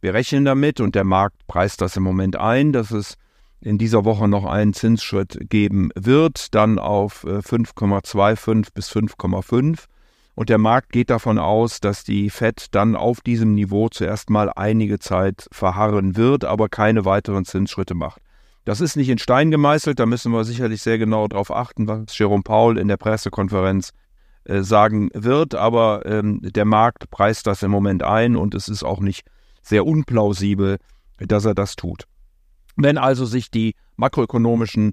Wir 0.00 0.14
rechnen 0.14 0.44
damit 0.44 0.80
und 0.80 0.94
der 0.94 1.04
Markt 1.04 1.46
preist 1.46 1.80
das 1.80 1.96
im 1.96 2.02
Moment 2.02 2.36
ein, 2.36 2.72
dass 2.72 2.90
es 2.90 3.16
in 3.60 3.78
dieser 3.78 4.04
Woche 4.04 4.28
noch 4.28 4.44
einen 4.44 4.72
Zinsschritt 4.72 5.38
geben 5.48 5.90
wird, 5.96 6.54
dann 6.54 6.78
auf 6.78 7.24
5,25 7.24 8.68
äh, 8.68 8.70
bis 8.72 8.90
5,5 8.92 9.86
und 10.38 10.50
der 10.50 10.58
Markt 10.58 10.92
geht 10.92 11.10
davon 11.10 11.36
aus, 11.36 11.80
dass 11.80 12.04
die 12.04 12.30
Fed 12.30 12.66
dann 12.70 12.94
auf 12.94 13.20
diesem 13.22 13.56
Niveau 13.56 13.88
zuerst 13.88 14.30
mal 14.30 14.52
einige 14.54 15.00
Zeit 15.00 15.48
verharren 15.50 16.14
wird, 16.14 16.44
aber 16.44 16.68
keine 16.68 17.04
weiteren 17.04 17.44
Zinsschritte 17.44 17.96
macht. 17.96 18.22
Das 18.64 18.80
ist 18.80 18.94
nicht 18.94 19.08
in 19.08 19.18
Stein 19.18 19.50
gemeißelt, 19.50 19.98
da 19.98 20.06
müssen 20.06 20.30
wir 20.30 20.44
sicherlich 20.44 20.80
sehr 20.80 20.96
genau 20.96 21.26
darauf 21.26 21.50
achten, 21.50 21.88
was 21.88 22.16
Jerome 22.16 22.44
Paul 22.44 22.78
in 22.78 22.86
der 22.86 22.98
Pressekonferenz 22.98 23.90
äh, 24.44 24.60
sagen 24.60 25.10
wird, 25.12 25.56
aber 25.56 26.06
ähm, 26.06 26.38
der 26.40 26.66
Markt 26.66 27.10
preist 27.10 27.48
das 27.48 27.64
im 27.64 27.72
Moment 27.72 28.04
ein 28.04 28.36
und 28.36 28.54
es 28.54 28.68
ist 28.68 28.84
auch 28.84 29.00
nicht 29.00 29.26
sehr 29.62 29.84
unplausibel, 29.84 30.78
dass 31.18 31.46
er 31.46 31.56
das 31.56 31.74
tut. 31.74 32.04
Wenn 32.76 32.96
also 32.96 33.24
sich 33.24 33.50
die 33.50 33.74
makroökonomischen 33.96 34.92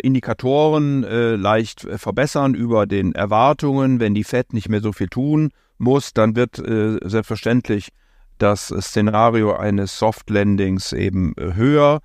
Indikatoren 0.00 1.04
äh, 1.04 1.36
leicht 1.36 1.84
äh, 1.84 1.98
verbessern 1.98 2.54
über 2.54 2.86
den 2.86 3.14
Erwartungen. 3.14 3.98
Wenn 3.98 4.14
die 4.14 4.24
Fed 4.24 4.52
nicht 4.52 4.68
mehr 4.68 4.80
so 4.80 4.92
viel 4.92 5.08
tun 5.08 5.50
muss, 5.78 6.12
dann 6.12 6.36
wird 6.36 6.58
äh, 6.58 6.98
selbstverständlich 7.02 7.88
das 8.38 8.68
Szenario 8.68 9.54
eines 9.54 9.98
Soft 9.98 10.28
Landings 10.30 10.92
eben 10.92 11.34
äh, 11.36 11.54
höher. 11.54 12.00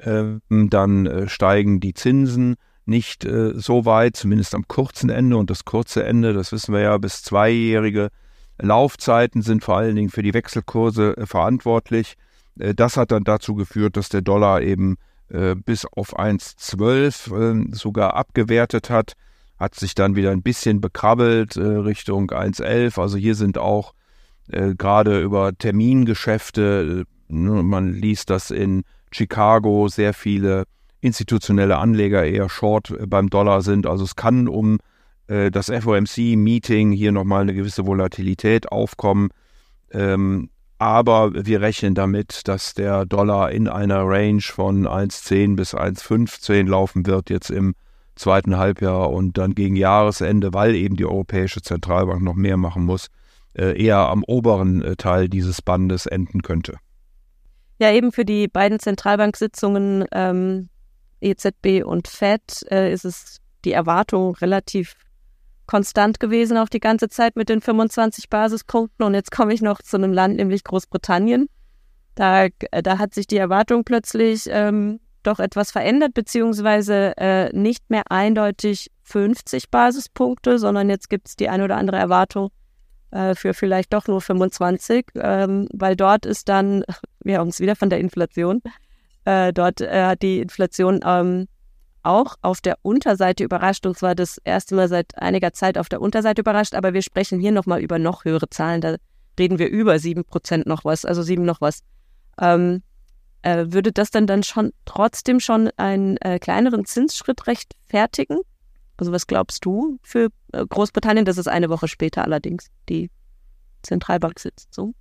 Ähm, 0.00 0.40
dann 0.48 1.06
äh, 1.06 1.28
steigen 1.28 1.78
die 1.80 1.94
Zinsen 1.94 2.56
nicht 2.86 3.22
so 3.22 3.84
weit, 3.84 4.16
zumindest 4.16 4.52
am 4.52 4.66
kurzen 4.66 5.10
Ende. 5.10 5.36
Und 5.36 5.48
das 5.48 5.64
kurze 5.64 6.02
Ende, 6.02 6.32
das 6.32 6.50
wissen 6.50 6.74
wir 6.74 6.80
ja, 6.80 6.98
bis 6.98 7.22
zweijährige 7.22 8.08
Laufzeiten 8.58 9.42
sind 9.42 9.62
vor 9.62 9.76
allen 9.76 9.94
Dingen 9.94 10.10
für 10.10 10.22
die 10.22 10.34
Wechselkurse 10.34 11.14
verantwortlich. 11.24 12.16
das 12.56 12.96
hat 12.96 13.12
dann 13.12 13.22
dazu 13.22 13.54
geführt, 13.54 13.96
dass 13.96 14.08
der 14.08 14.22
Dollar 14.22 14.62
eben 14.62 14.96
äh, 15.30 15.54
bis 15.54 15.86
auf 15.86 16.18
1,12 16.18 17.70
äh, 17.70 17.74
sogar 17.74 18.14
abgewertet 18.14 18.90
hat, 18.90 19.14
hat 19.58 19.74
sich 19.74 19.94
dann 19.94 20.16
wieder 20.16 20.30
ein 20.30 20.42
bisschen 20.42 20.80
bekrabbelt 20.80 21.56
äh, 21.56 21.60
Richtung 21.60 22.30
1,11. 22.30 23.00
Also 23.00 23.16
hier 23.16 23.34
sind 23.34 23.58
auch 23.58 23.94
äh, 24.48 24.74
gerade 24.74 25.20
über 25.20 25.56
Termingeschäfte, 25.56 27.04
äh, 27.28 27.32
ne, 27.32 27.62
man 27.62 27.92
liest 27.92 28.30
das 28.30 28.50
in 28.50 28.82
Chicago, 29.12 29.88
sehr 29.88 30.14
viele 30.14 30.64
institutionelle 31.00 31.78
Anleger 31.78 32.24
eher 32.24 32.48
short 32.48 32.92
beim 33.06 33.30
Dollar 33.30 33.62
sind. 33.62 33.86
Also 33.86 34.04
es 34.04 34.16
kann 34.16 34.48
um 34.48 34.78
das 35.52 35.70
FOMC-Meeting 35.70 36.90
hier 36.90 37.12
nochmal 37.12 37.42
eine 37.42 37.54
gewisse 37.54 37.86
Volatilität 37.86 38.72
aufkommen. 38.72 39.28
Ähm, 39.92 40.50
aber 40.80 41.32
wir 41.34 41.60
rechnen 41.60 41.94
damit, 41.94 42.48
dass 42.48 42.72
der 42.72 43.04
Dollar 43.04 43.52
in 43.52 43.68
einer 43.68 44.02
Range 44.06 44.40
von 44.40 44.86
1,10 44.88 45.54
bis 45.54 45.74
1,15 45.74 46.66
laufen 46.66 47.06
wird 47.06 47.28
jetzt 47.28 47.50
im 47.50 47.74
zweiten 48.16 48.56
Halbjahr 48.56 49.10
und 49.10 49.36
dann 49.36 49.54
gegen 49.54 49.76
Jahresende, 49.76 50.54
weil 50.54 50.74
eben 50.74 50.96
die 50.96 51.04
Europäische 51.04 51.60
Zentralbank 51.60 52.22
noch 52.22 52.34
mehr 52.34 52.56
machen 52.56 52.84
muss, 52.84 53.08
äh, 53.52 53.78
eher 53.78 53.98
am 53.98 54.24
oberen 54.24 54.80
äh, 54.80 54.96
Teil 54.96 55.28
dieses 55.28 55.60
Bandes 55.60 56.06
enden 56.06 56.40
könnte. 56.40 56.78
Ja, 57.78 57.92
eben 57.92 58.10
für 58.10 58.24
die 58.24 58.48
beiden 58.48 58.78
Zentralbanksitzungen 58.78 60.06
ähm, 60.12 60.70
EZB 61.20 61.84
und 61.84 62.08
FED 62.08 62.64
äh, 62.70 62.90
ist 62.90 63.04
es 63.04 63.42
die 63.66 63.72
Erwartung 63.72 64.34
relativ 64.36 64.94
konstant 65.70 66.18
gewesen 66.18 66.56
auch 66.56 66.68
die 66.68 66.80
ganze 66.80 67.08
Zeit 67.08 67.36
mit 67.36 67.48
den 67.48 67.60
25 67.60 68.28
Basispunkten. 68.28 69.06
Und 69.06 69.14
jetzt 69.14 69.30
komme 69.30 69.54
ich 69.54 69.62
noch 69.62 69.80
zu 69.80 69.96
einem 69.96 70.12
Land, 70.12 70.34
nämlich 70.34 70.64
Großbritannien. 70.64 71.48
Da, 72.16 72.48
da 72.72 72.98
hat 72.98 73.14
sich 73.14 73.28
die 73.28 73.36
Erwartung 73.36 73.84
plötzlich 73.84 74.48
ähm, 74.48 74.98
doch 75.22 75.38
etwas 75.38 75.70
verändert, 75.70 76.12
beziehungsweise 76.12 77.16
äh, 77.16 77.56
nicht 77.56 77.88
mehr 77.88 78.02
eindeutig 78.10 78.90
50 79.04 79.70
Basispunkte, 79.70 80.58
sondern 80.58 80.90
jetzt 80.90 81.08
gibt 81.08 81.28
es 81.28 81.36
die 81.36 81.48
ein 81.48 81.62
oder 81.62 81.76
andere 81.76 81.98
Erwartung 81.98 82.50
äh, 83.12 83.36
für 83.36 83.54
vielleicht 83.54 83.92
doch 83.92 84.08
nur 84.08 84.20
25, 84.20 85.06
ähm, 85.14 85.68
weil 85.72 85.94
dort 85.94 86.26
ist 86.26 86.48
dann, 86.48 86.82
wir 87.22 87.38
haben 87.38 87.48
es 87.48 87.60
wieder 87.60 87.76
von 87.76 87.90
der 87.90 88.00
Inflation, 88.00 88.60
äh, 89.24 89.52
dort 89.52 89.80
äh, 89.80 90.04
hat 90.04 90.22
die 90.22 90.40
Inflation 90.40 90.98
ähm, 91.04 91.46
auch 92.02 92.36
auf 92.42 92.60
der 92.60 92.78
Unterseite 92.82 93.44
überrascht. 93.44 93.86
Und 93.86 93.96
zwar 93.96 94.14
das 94.14 94.38
erste 94.44 94.74
Mal 94.74 94.88
seit 94.88 95.16
einiger 95.18 95.52
Zeit 95.52 95.78
auf 95.78 95.88
der 95.88 96.00
Unterseite 96.00 96.40
überrascht. 96.40 96.74
Aber 96.74 96.94
wir 96.94 97.02
sprechen 97.02 97.40
hier 97.40 97.52
nochmal 97.52 97.80
über 97.80 97.98
noch 97.98 98.24
höhere 98.24 98.48
Zahlen. 98.50 98.80
Da 98.80 98.96
reden 99.38 99.58
wir 99.58 99.68
über 99.68 99.98
sieben 99.98 100.24
Prozent 100.24 100.66
noch 100.66 100.84
was, 100.84 101.04
also 101.04 101.22
sieben 101.22 101.44
noch 101.44 101.60
was. 101.60 101.80
Ähm, 102.40 102.82
äh, 103.42 103.66
würde 103.68 103.92
das 103.92 104.10
dann 104.10 104.26
dann 104.26 104.42
schon 104.42 104.72
trotzdem 104.84 105.40
schon 105.40 105.70
einen 105.76 106.16
äh, 106.18 106.38
kleineren 106.38 106.84
Zinsschritt 106.84 107.46
rechtfertigen? 107.46 108.40
Also 108.96 109.12
was 109.12 109.26
glaubst 109.26 109.64
du 109.64 109.98
für 110.02 110.28
äh, 110.52 110.66
Großbritannien? 110.66 111.24
Das 111.24 111.38
ist 111.38 111.48
eine 111.48 111.70
Woche 111.70 111.88
später 111.88 112.22
allerdings 112.22 112.66
die 112.88 113.10
Zentralbank 113.82 114.38
sitzt 114.38 114.74
so. 114.74 114.92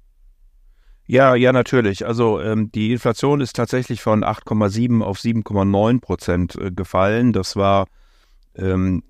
Ja, 1.12 1.34
ja, 1.34 1.51
natürlich. 1.51 2.06
Also 2.06 2.39
ähm, 2.39 2.72
die 2.72 2.92
Inflation 2.92 3.42
ist 3.42 3.56
tatsächlich 3.56 4.00
von 4.00 4.24
8,7 4.24 5.01
auf 5.01 5.18
7,9 5.18 6.01
Prozent 6.01 6.56
äh, 6.56 6.70
gefallen. 6.70 7.34
Das 7.34 7.56
war 7.56 7.88
ähm, 8.56 9.01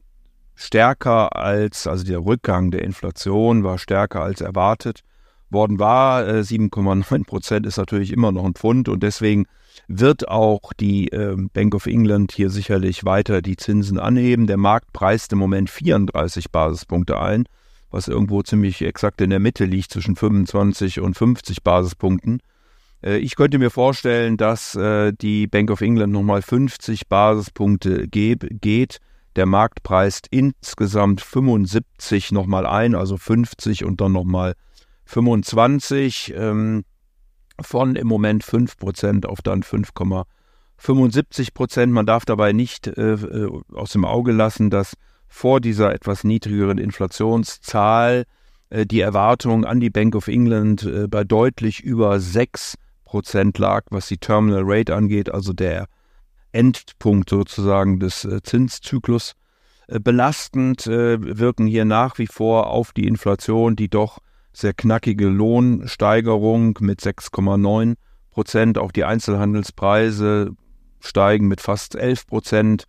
stärker 0.56 1.36
als, 1.36 1.88
also 1.88 2.06
der 2.06 2.24
Rückgang 2.24 2.72
der 2.72 2.86
Inflation 2.86 3.66
war 3.66 3.78
stärker 3.78 4.22
als 4.22 4.40
erwartet 4.40 5.02
worden 5.50 5.78
war. 5.78 6.26
Äh, 6.26 6.40
7,9 6.40 7.26
Prozent 7.26 7.66
ist 7.66 7.76
natürlich 7.76 8.14
immer 8.14 8.32
noch 8.32 8.46
ein 8.46 8.56
Pfund 8.56 8.88
und 8.88 9.04
deswegen 9.04 9.46
wird 9.90 10.30
auch 10.30 10.72
die 10.72 11.12
äh, 11.12 11.36
Bank 11.52 11.76
of 11.76 11.86
England 11.86 12.32
hier 12.32 12.50
sicherlich 12.50 13.04
weiter 13.04 13.42
die 13.42 13.58
Zinsen 13.58 14.00
anheben. 14.00 14.48
Der 14.48 14.56
Markt 14.56 14.94
preist 14.94 15.34
im 15.34 15.40
Moment 15.40 15.70
34 15.70 16.50
Basispunkte 16.50 17.20
ein 17.20 17.44
was 17.92 18.08
irgendwo 18.08 18.42
ziemlich 18.44 18.82
exakt 18.82 19.22
in 19.22 19.30
der 19.30 19.40
Mitte 19.40 19.66
liegt 19.66 19.92
zwischen 19.92 20.16
25 20.16 21.00
und 21.00 21.16
50 21.16 21.64
Basispunkten. 21.64 22.42
Äh, 23.04 23.18
ich 23.18 23.36
könnte 23.36 23.60
mir 23.60 23.70
vorstellen, 23.70 24.38
dass 24.38 24.76
äh, 24.76 25.14
die 25.14 25.48
Bank 25.48 25.72
of 25.72 25.82
England 25.82 26.14
nochmal 26.14 26.42
50 26.42 27.08
Basispunkte 27.08 28.08
geht. 28.08 29.00
Der 29.36 29.46
Markt 29.46 29.84
preist 29.84 30.28
insgesamt 30.32 31.22
75 31.22 32.32
nochmal 32.32 32.66
ein, 32.66 32.96
also 32.96 33.18
50 33.18 33.86
und 33.86 34.02
dann 34.02 34.12
nochmal 34.12 34.56
25. 35.06 36.34
Ähm, 36.36 36.84
von 37.62 37.96
im 37.96 38.08
Moment 38.08 38.44
5% 38.44 39.26
auf 39.26 39.42
dann 39.42 39.64
5,75%. 39.64 41.88
Man 41.88 42.06
darf 42.06 42.26
dabei 42.26 42.52
nicht 42.54 42.86
äh, 42.88 43.18
aus 43.74 43.92
dem 43.92 44.06
Auge 44.06 44.32
lassen, 44.32 44.70
dass 44.70 44.94
vor 45.30 45.62
dieser 45.62 45.94
etwas 45.94 46.24
niedrigeren 46.24 46.78
Inflationszahl 46.78 48.26
die 48.72 49.00
Erwartung 49.00 49.66
an 49.66 49.80
die 49.80 49.90
Bank 49.90 50.16
of 50.16 50.28
England 50.28 50.88
bei 51.10 51.24
deutlich 51.24 51.82
über 51.82 52.20
6 52.20 52.76
Prozent 53.10 53.58
lag, 53.58 53.86
was 53.90 54.08
die 54.08 54.20
Terminal 54.20 54.62
Rate 54.64 54.96
angeht, 54.96 55.34
also 55.34 55.54
der 55.54 55.88
Endpunkt 56.52 57.30
sozusagen 57.30 58.00
des 58.00 58.24
äh, 58.26 58.42
Zinszyklus. 58.44 59.34
Äh, 59.88 60.00
belastend 60.00 60.86
äh, 60.86 61.18
wirken 61.40 61.66
hier 61.66 61.86
nach 61.86 62.18
wie 62.20 62.28
vor 62.28 62.68
auf 62.68 62.92
die 62.94 63.08
Inflation 63.08 63.76
die 63.76 63.90
doch 63.90 64.20
sehr 64.54 64.74
knackige 64.74 65.28
Lohnsteigerung 65.28 66.78
mit 66.82 67.02
6,9 67.02 67.96
Prozent. 68.30 68.78
Auch 68.78 68.92
die 68.92 69.06
Einzelhandelspreise 69.06 70.52
steigen 71.00 71.48
mit 71.48 71.62
fast 71.62 71.96
11 71.96 72.28
Prozent 72.28 72.84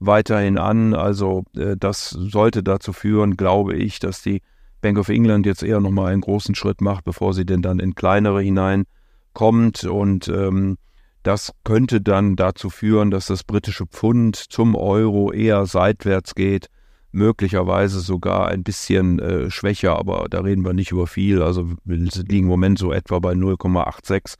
weiterhin 0.00 0.58
an. 0.58 0.94
Also 0.94 1.44
das 1.52 2.10
sollte 2.10 2.62
dazu 2.62 2.92
führen, 2.92 3.36
glaube 3.36 3.76
ich, 3.76 3.98
dass 3.98 4.22
die 4.22 4.42
Bank 4.80 4.98
of 4.98 5.08
England 5.08 5.46
jetzt 5.46 5.62
eher 5.62 5.80
nochmal 5.80 6.12
einen 6.12 6.20
großen 6.20 6.54
Schritt 6.54 6.80
macht, 6.80 7.04
bevor 7.04 7.34
sie 7.34 7.46
denn 7.46 7.62
dann 7.62 7.78
in 7.78 7.94
kleinere 7.94 8.42
hinein 8.42 8.84
kommt 9.32 9.84
und 9.84 10.28
ähm, 10.28 10.76
das 11.22 11.52
könnte 11.62 12.00
dann 12.00 12.34
dazu 12.34 12.68
führen, 12.68 13.10
dass 13.10 13.26
das 13.26 13.44
britische 13.44 13.86
Pfund 13.86 14.36
zum 14.36 14.74
Euro 14.74 15.32
eher 15.32 15.66
seitwärts 15.66 16.34
geht, 16.34 16.66
möglicherweise 17.12 18.00
sogar 18.00 18.48
ein 18.48 18.64
bisschen 18.64 19.20
äh, 19.20 19.50
schwächer, 19.50 19.96
aber 19.96 20.26
da 20.28 20.40
reden 20.40 20.64
wir 20.64 20.72
nicht 20.72 20.90
über 20.90 21.06
viel. 21.06 21.40
Also 21.42 21.70
wir 21.84 21.96
liegen 21.96 22.46
im 22.46 22.50
Moment 22.50 22.78
so 22.78 22.92
etwa 22.92 23.20
bei 23.20 23.32
0,86. 23.32 24.34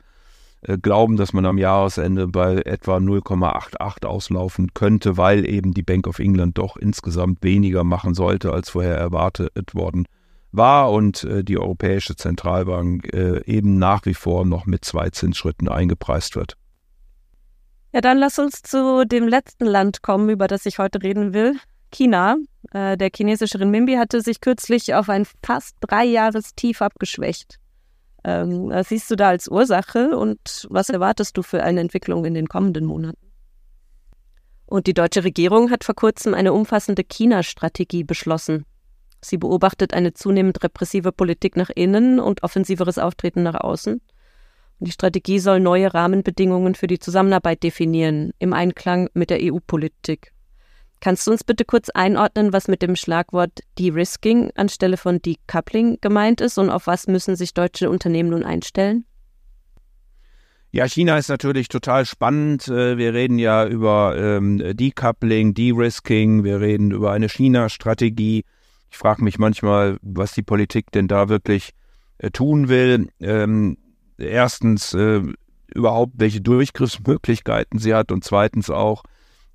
Äh, 0.62 0.78
glauben, 0.78 1.16
dass 1.16 1.32
man 1.32 1.44
am 1.44 1.58
Jahresende 1.58 2.28
bei 2.28 2.62
etwa 2.64 2.96
0,88 2.96 4.06
auslaufen 4.06 4.74
könnte, 4.74 5.16
weil 5.16 5.48
eben 5.48 5.74
die 5.74 5.82
Bank 5.82 6.06
of 6.06 6.18
England 6.18 6.58
doch 6.58 6.76
insgesamt 6.76 7.42
weniger 7.42 7.84
machen 7.84 8.14
sollte, 8.14 8.52
als 8.52 8.70
vorher 8.70 8.96
erwartet 8.96 9.74
worden 9.74 10.06
war 10.52 10.92
und 10.92 11.24
äh, 11.24 11.42
die 11.42 11.58
Europäische 11.58 12.14
Zentralbank 12.14 13.12
äh, 13.12 13.42
eben 13.46 13.78
nach 13.78 14.04
wie 14.04 14.14
vor 14.14 14.44
noch 14.44 14.66
mit 14.66 14.84
zwei 14.84 15.10
Zinsschritten 15.10 15.68
eingepreist 15.68 16.36
wird. 16.36 16.56
Ja, 17.92 18.00
dann 18.00 18.18
lass 18.18 18.38
uns 18.38 18.62
zu 18.62 19.04
dem 19.04 19.26
letzten 19.26 19.66
Land 19.66 20.02
kommen, 20.02 20.30
über 20.30 20.46
das 20.46 20.64
ich 20.64 20.78
heute 20.78 21.02
reden 21.02 21.34
will. 21.34 21.56
China. 21.90 22.36
Der 22.72 23.10
chinesische 23.14 23.60
Renminbi 23.60 23.96
hatte 23.96 24.22
sich 24.22 24.40
kürzlich 24.40 24.94
auf 24.94 25.10
ein 25.10 25.26
fast 25.44 25.76
drei 25.80 26.06
Jahres 26.06 26.54
Tief 26.54 26.80
abgeschwächt. 26.80 27.58
Ähm, 28.24 28.68
was 28.70 28.88
siehst 28.88 29.10
du 29.10 29.16
da 29.16 29.28
als 29.28 29.48
Ursache 29.48 30.16
und 30.16 30.66
was 30.70 30.90
erwartest 30.90 31.36
du 31.36 31.42
für 31.42 31.62
eine 31.62 31.80
Entwicklung 31.80 32.24
in 32.24 32.34
den 32.34 32.48
kommenden 32.48 32.84
Monaten? 32.84 33.32
Und 34.66 34.86
die 34.86 34.94
deutsche 34.94 35.24
Regierung 35.24 35.70
hat 35.70 35.84
vor 35.84 35.94
kurzem 35.94 36.32
eine 36.32 36.52
umfassende 36.52 37.04
China-Strategie 37.04 38.04
beschlossen. 38.04 38.64
Sie 39.20 39.38
beobachtet 39.38 39.92
eine 39.94 40.14
zunehmend 40.14 40.62
repressive 40.64 41.12
Politik 41.12 41.56
nach 41.56 41.70
innen 41.70 42.18
und 42.18 42.42
offensiveres 42.42 42.98
Auftreten 42.98 43.42
nach 43.42 43.60
außen. 43.60 44.00
Die 44.80 44.90
Strategie 44.90 45.38
soll 45.38 45.60
neue 45.60 45.94
Rahmenbedingungen 45.94 46.74
für 46.74 46.88
die 46.88 46.98
Zusammenarbeit 46.98 47.62
definieren, 47.62 48.32
im 48.38 48.52
Einklang 48.52 49.08
mit 49.14 49.30
der 49.30 49.38
EU-Politik. 49.40 50.32
Kannst 51.02 51.26
du 51.26 51.32
uns 51.32 51.42
bitte 51.42 51.64
kurz 51.64 51.88
einordnen, 51.90 52.52
was 52.52 52.68
mit 52.68 52.80
dem 52.80 52.94
Schlagwort 52.94 53.58
De-Risking 53.76 54.52
anstelle 54.54 54.96
von 54.96 55.20
Decoupling 55.20 55.98
gemeint 56.00 56.40
ist 56.40 56.58
und 56.58 56.70
auf 56.70 56.86
was 56.86 57.08
müssen 57.08 57.34
sich 57.34 57.54
deutsche 57.54 57.90
Unternehmen 57.90 58.30
nun 58.30 58.44
einstellen? 58.44 59.04
Ja, 60.70 60.86
China 60.86 61.18
ist 61.18 61.28
natürlich 61.28 61.66
total 61.66 62.06
spannend. 62.06 62.68
Äh, 62.68 62.98
wir 62.98 63.14
reden 63.14 63.40
ja 63.40 63.66
über 63.66 64.16
ähm, 64.16 64.62
Decoupling, 64.76 65.54
De-Risking, 65.54 66.44
wir 66.44 66.60
reden 66.60 66.92
über 66.92 67.10
eine 67.10 67.28
China-Strategie. 67.28 68.44
Ich 68.88 68.96
frage 68.96 69.24
mich 69.24 69.40
manchmal, 69.40 69.98
was 70.02 70.34
die 70.34 70.42
Politik 70.42 70.92
denn 70.92 71.08
da 71.08 71.28
wirklich 71.28 71.70
äh, 72.18 72.30
tun 72.30 72.68
will. 72.68 73.08
Ähm, 73.18 73.76
erstens 74.18 74.94
äh, 74.94 75.20
überhaupt, 75.74 76.12
welche 76.18 76.42
Durchgriffsmöglichkeiten 76.42 77.80
sie 77.80 77.92
hat 77.92 78.12
und 78.12 78.22
zweitens 78.22 78.70
auch, 78.70 79.02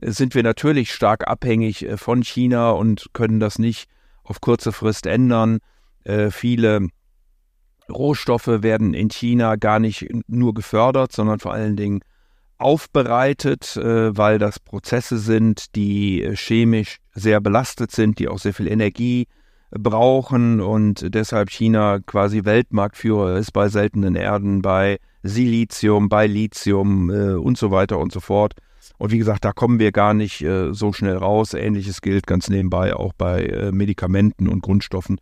sind 0.01 0.35
wir 0.35 0.43
natürlich 0.43 0.91
stark 0.91 1.27
abhängig 1.27 1.83
äh, 1.85 1.97
von 1.97 2.23
China 2.23 2.71
und 2.71 3.07
können 3.13 3.39
das 3.39 3.59
nicht 3.59 3.89
auf 4.23 4.41
kurze 4.41 4.71
Frist 4.71 5.05
ändern. 5.05 5.59
Äh, 6.03 6.31
viele 6.31 6.87
Rohstoffe 7.89 8.47
werden 8.47 8.93
in 8.93 9.09
China 9.09 9.55
gar 9.55 9.79
nicht 9.79 10.07
nur 10.27 10.53
gefördert, 10.53 11.13
sondern 11.13 11.39
vor 11.39 11.53
allen 11.53 11.75
Dingen 11.75 12.01
aufbereitet, 12.57 13.77
äh, 13.77 14.15
weil 14.15 14.39
das 14.39 14.59
Prozesse 14.59 15.17
sind, 15.17 15.75
die 15.75 16.29
chemisch 16.35 16.97
sehr 17.13 17.39
belastet 17.39 17.91
sind, 17.91 18.19
die 18.19 18.27
auch 18.27 18.39
sehr 18.39 18.53
viel 18.53 18.67
Energie 18.67 19.27
brauchen 19.71 20.61
und 20.61 21.13
deshalb 21.13 21.49
China 21.49 21.99
quasi 21.99 22.45
Weltmarktführer 22.45 23.37
ist 23.37 23.51
bei 23.51 23.67
seltenen 23.67 24.15
Erden, 24.15 24.61
bei 24.61 24.97
Silizium, 25.23 26.07
bei 26.07 26.25
Lithium 26.25 27.09
und 27.09 27.57
so 27.57 27.69
weiter 27.69 27.99
und 27.99 28.13
so 28.13 28.21
fort. 28.21 28.53
Und 28.97 29.11
wie 29.11 29.17
gesagt, 29.17 29.45
da 29.45 29.51
kommen 29.51 29.79
wir 29.79 29.91
gar 29.91 30.13
nicht 30.13 30.41
äh, 30.41 30.73
so 30.73 30.93
schnell 30.93 31.17
raus. 31.17 31.53
Ähnliches 31.53 32.01
gilt 32.01 32.27
ganz 32.27 32.49
nebenbei 32.49 32.95
auch 32.95 33.13
bei 33.13 33.45
äh, 33.45 33.71
Medikamenten 33.71 34.47
und 34.47 34.61
Grundstoffen 34.61 35.19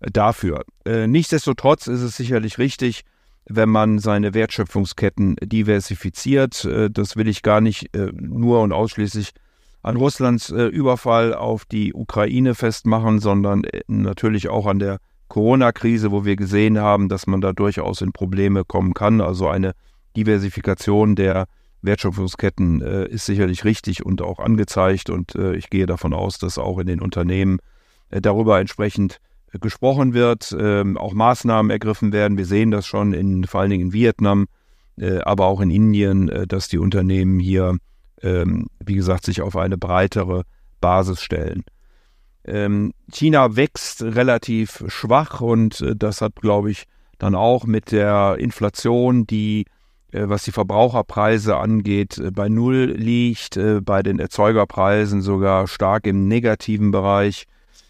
äh, 0.00 0.10
dafür. 0.10 0.64
nichtsdestotrotz 0.84 1.86
ist 1.86 2.02
es 2.02 2.16
sicherlich 2.16 2.58
richtig, 2.58 3.04
wenn 3.48 3.68
man 3.68 3.98
seine 3.98 4.34
Wertschöpfungsketten 4.34 5.36
diversifiziert. 5.42 6.64
Äh, 6.64 6.90
das 6.90 7.16
will 7.16 7.28
ich 7.28 7.42
gar 7.42 7.60
nicht 7.60 7.94
äh, 7.96 8.12
nur 8.12 8.60
und 8.62 8.72
ausschließlich 8.72 9.30
an 9.82 9.96
Russlands 9.96 10.50
äh, 10.50 10.66
Überfall 10.66 11.32
auf 11.32 11.64
die 11.64 11.94
Ukraine 11.94 12.54
festmachen, 12.54 13.20
sondern 13.20 13.62
natürlich 13.86 14.48
auch 14.48 14.66
an 14.66 14.80
der 14.80 14.98
Corona-Krise, 15.28 16.10
wo 16.10 16.24
wir 16.24 16.36
gesehen 16.36 16.78
haben, 16.78 17.08
dass 17.08 17.26
man 17.26 17.40
da 17.40 17.52
durchaus 17.52 18.00
in 18.00 18.12
Probleme 18.12 18.64
kommen 18.64 18.94
kann. 18.94 19.20
Also 19.20 19.48
eine 19.48 19.72
Diversifikation 20.16 21.14
der 21.14 21.46
Wertschöpfungsketten 21.86 22.80
ist 22.80 23.26
sicherlich 23.26 23.64
richtig 23.64 24.04
und 24.04 24.20
auch 24.20 24.38
angezeigt. 24.38 25.08
Und 25.08 25.34
ich 25.34 25.70
gehe 25.70 25.86
davon 25.86 26.12
aus, 26.12 26.38
dass 26.38 26.58
auch 26.58 26.78
in 26.78 26.86
den 26.86 27.00
Unternehmen 27.00 27.58
darüber 28.10 28.60
entsprechend 28.60 29.20
gesprochen 29.60 30.14
wird, 30.14 30.54
ähm, 30.58 30.96
auch 30.96 31.12
Maßnahmen 31.12 31.70
ergriffen 31.70 32.12
werden. 32.12 32.38
Wir 32.38 32.46
sehen 32.46 32.70
das 32.70 32.86
schon 32.86 33.12
in, 33.12 33.44
vor 33.44 33.60
allen 33.60 33.70
Dingen 33.70 33.86
in 33.86 33.92
Vietnam, 33.92 34.46
äh, 34.98 35.18
aber 35.18 35.46
auch 35.46 35.60
in 35.60 35.70
Indien, 35.70 36.28
äh, 36.28 36.46
dass 36.46 36.68
die 36.68 36.78
Unternehmen 36.78 37.38
hier, 37.38 37.78
ähm, 38.22 38.66
wie 38.84 38.94
gesagt, 38.94 39.24
sich 39.24 39.42
auf 39.42 39.56
eine 39.56 39.78
breitere 39.78 40.42
Basis 40.80 41.22
stellen. 41.22 41.64
Ähm, 42.44 42.92
China 43.12 43.56
wächst 43.56 44.02
relativ 44.02 44.84
schwach 44.88 45.40
und 45.40 45.80
äh, 45.80 45.96
das 45.96 46.20
hat, 46.20 46.36
glaube 46.36 46.70
ich, 46.70 46.84
dann 47.18 47.34
auch 47.34 47.64
mit 47.64 47.92
der 47.92 48.36
Inflation, 48.38 49.26
die 49.26 49.62
äh, 49.62 49.64
was 50.12 50.44
die 50.44 50.52
Verbraucherpreise 50.52 51.56
angeht, 51.56 52.18
äh, 52.18 52.30
bei 52.30 52.48
Null 52.48 52.94
liegt, 52.96 53.56
äh, 53.56 53.80
bei 53.80 54.02
den 54.02 54.18
Erzeugerpreisen 54.18 55.20
sogar 55.20 55.66
stark 55.66 56.06
im 56.06 56.28
negativen 56.28 56.90
Bereich 56.90 57.46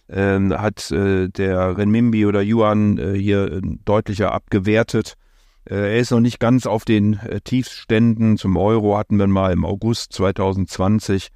ähm, 0.08 0.52
hat 0.56 0.90
äh, 0.90 1.28
der 1.28 1.76
Renminbi 1.76 2.26
oder 2.26 2.42
Yuan 2.42 2.98
äh, 2.98 3.14
hier 3.14 3.52
äh, 3.52 3.60
deutlicher 3.84 4.32
abgewertet. 4.32 5.14
Äh, 5.68 5.94
er 5.94 5.98
ist 5.98 6.10
noch 6.10 6.20
nicht 6.20 6.38
ganz 6.38 6.66
auf 6.66 6.84
den 6.84 7.14
äh, 7.14 7.40
Tiefständen. 7.40 8.38
Zum 8.38 8.56
Euro 8.56 8.96
hatten 8.96 9.18
wir 9.18 9.26
mal 9.26 9.52
im 9.52 9.64
August 9.64 10.12
2020 10.12 11.28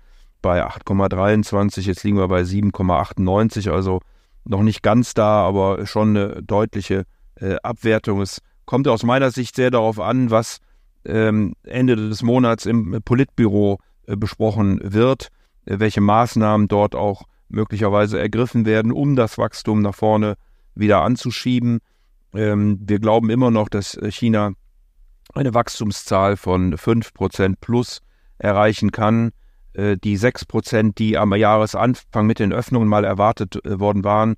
bei 0.42 0.64
8,23, 0.64 1.82
jetzt 1.82 2.02
liegen 2.04 2.16
wir 2.16 2.28
bei 2.28 2.42
7,98, 2.42 3.70
also 3.70 4.00
noch 4.44 4.62
nicht 4.62 4.82
ganz 4.82 5.12
da, 5.12 5.42
aber 5.42 5.86
schon 5.86 6.16
eine 6.16 6.42
deutliche 6.42 7.04
äh, 7.34 7.56
Abwertung. 7.62 8.22
Es 8.22 8.40
kommt 8.64 8.88
aus 8.88 9.02
meiner 9.02 9.30
Sicht 9.30 9.56
sehr 9.56 9.70
darauf 9.70 10.00
an, 10.00 10.30
was 10.30 10.58
ähm, 11.04 11.54
Ende 11.62 11.96
des 11.96 12.22
Monats 12.22 12.66
im 12.66 13.00
Politbüro 13.04 13.78
besprochen 14.06 14.80
wird, 14.82 15.28
welche 15.64 16.00
Maßnahmen 16.00 16.68
dort 16.68 16.94
auch 16.94 17.24
möglicherweise 17.48 18.18
ergriffen 18.18 18.64
werden, 18.64 18.92
um 18.92 19.16
das 19.16 19.38
Wachstum 19.38 19.82
nach 19.82 19.94
vorne 19.94 20.36
wieder 20.74 21.02
anzuschieben. 21.02 21.80
Ähm, 22.34 22.78
wir 22.82 22.98
glauben 22.98 23.30
immer 23.30 23.50
noch, 23.50 23.68
dass 23.68 23.98
China 24.08 24.52
eine 25.34 25.54
Wachstumszahl 25.54 26.36
von 26.36 26.74
5% 26.74 27.56
plus 27.60 28.00
erreichen 28.38 28.92
kann. 28.92 29.30
Äh, 29.74 29.96
die 29.96 30.18
6%, 30.18 30.94
die 30.94 31.18
am 31.18 31.34
Jahresanfang 31.34 32.26
mit 32.26 32.38
den 32.38 32.52
Öffnungen 32.52 32.88
mal 32.88 33.04
erwartet 33.04 33.64
äh, 33.64 33.78
worden 33.78 34.04
waren, 34.04 34.34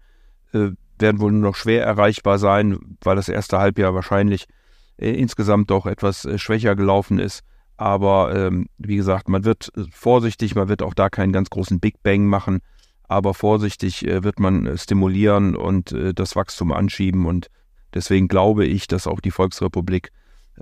äh, 0.52 0.70
werden 0.98 1.20
wohl 1.20 1.32
nur 1.32 1.50
noch 1.50 1.56
schwer 1.56 1.84
erreichbar 1.84 2.38
sein, 2.38 2.78
weil 3.02 3.16
das 3.16 3.28
erste 3.28 3.58
Halbjahr 3.58 3.94
wahrscheinlich 3.94 4.44
äh, 4.44 4.52
insgesamt 4.96 5.70
doch 5.70 5.86
etwas 5.86 6.24
äh, 6.24 6.38
schwächer 6.38 6.76
gelaufen 6.76 7.18
ist. 7.18 7.42
Aber 7.76 8.34
ähm, 8.34 8.66
wie 8.78 8.96
gesagt, 8.96 9.28
man 9.28 9.44
wird 9.44 9.72
äh, 9.76 9.84
vorsichtig, 9.90 10.54
man 10.54 10.68
wird 10.68 10.82
auch 10.82 10.94
da 10.94 11.08
keinen 11.08 11.32
ganz 11.32 11.50
großen 11.50 11.80
Big 11.80 12.02
Bang 12.02 12.26
machen, 12.26 12.60
aber 13.08 13.34
vorsichtig 13.34 14.06
äh, 14.06 14.22
wird 14.22 14.38
man 14.38 14.66
äh, 14.66 14.78
stimulieren 14.78 15.56
und 15.56 15.92
äh, 15.92 16.14
das 16.14 16.36
Wachstum 16.36 16.72
anschieben. 16.72 17.26
Und 17.26 17.48
deswegen 17.94 18.28
glaube 18.28 18.66
ich, 18.66 18.86
dass 18.86 19.06
auch 19.06 19.20
die 19.20 19.30
Volksrepublik 19.30 20.10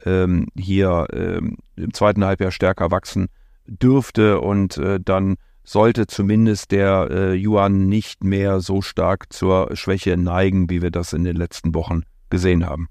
ähm, 0.04 0.46
hier 0.56 1.08
ähm, 1.12 1.58
im 1.76 1.92
zweiten 1.92 2.24
Halbjahr 2.24 2.52
stärker 2.52 2.90
wachsen 2.90 3.28
dürfte 3.66 4.40
und 4.40 4.78
äh, 4.78 4.98
dann 5.00 5.36
sollte 5.62 6.06
zumindest 6.06 6.72
der 6.72 7.08
äh, 7.10 7.34
Yuan 7.34 7.86
nicht 7.86 8.24
mehr 8.24 8.60
so 8.60 8.82
stark 8.82 9.32
zur 9.32 9.76
Schwäche 9.76 10.16
neigen, 10.16 10.70
wie 10.70 10.82
wir 10.82 10.90
das 10.90 11.12
in 11.12 11.24
den 11.24 11.36
letzten 11.36 11.74
Wochen 11.74 12.02
gesehen 12.30 12.66
haben. 12.66 12.88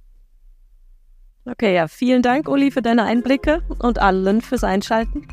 Okay, 1.51 1.73
ja, 1.75 1.87
vielen 1.87 2.21
Dank, 2.21 2.47
Uli, 2.47 2.71
für 2.71 2.81
deine 2.81 3.03
Einblicke 3.03 3.61
und 3.79 3.99
allen 3.99 4.41
fürs 4.41 4.63
Einschalten. 4.63 5.27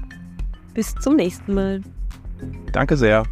Bis 0.74 0.94
zum 0.94 1.16
nächsten 1.16 1.54
Mal. 1.54 1.82
Danke 2.72 2.96
sehr. 2.96 3.24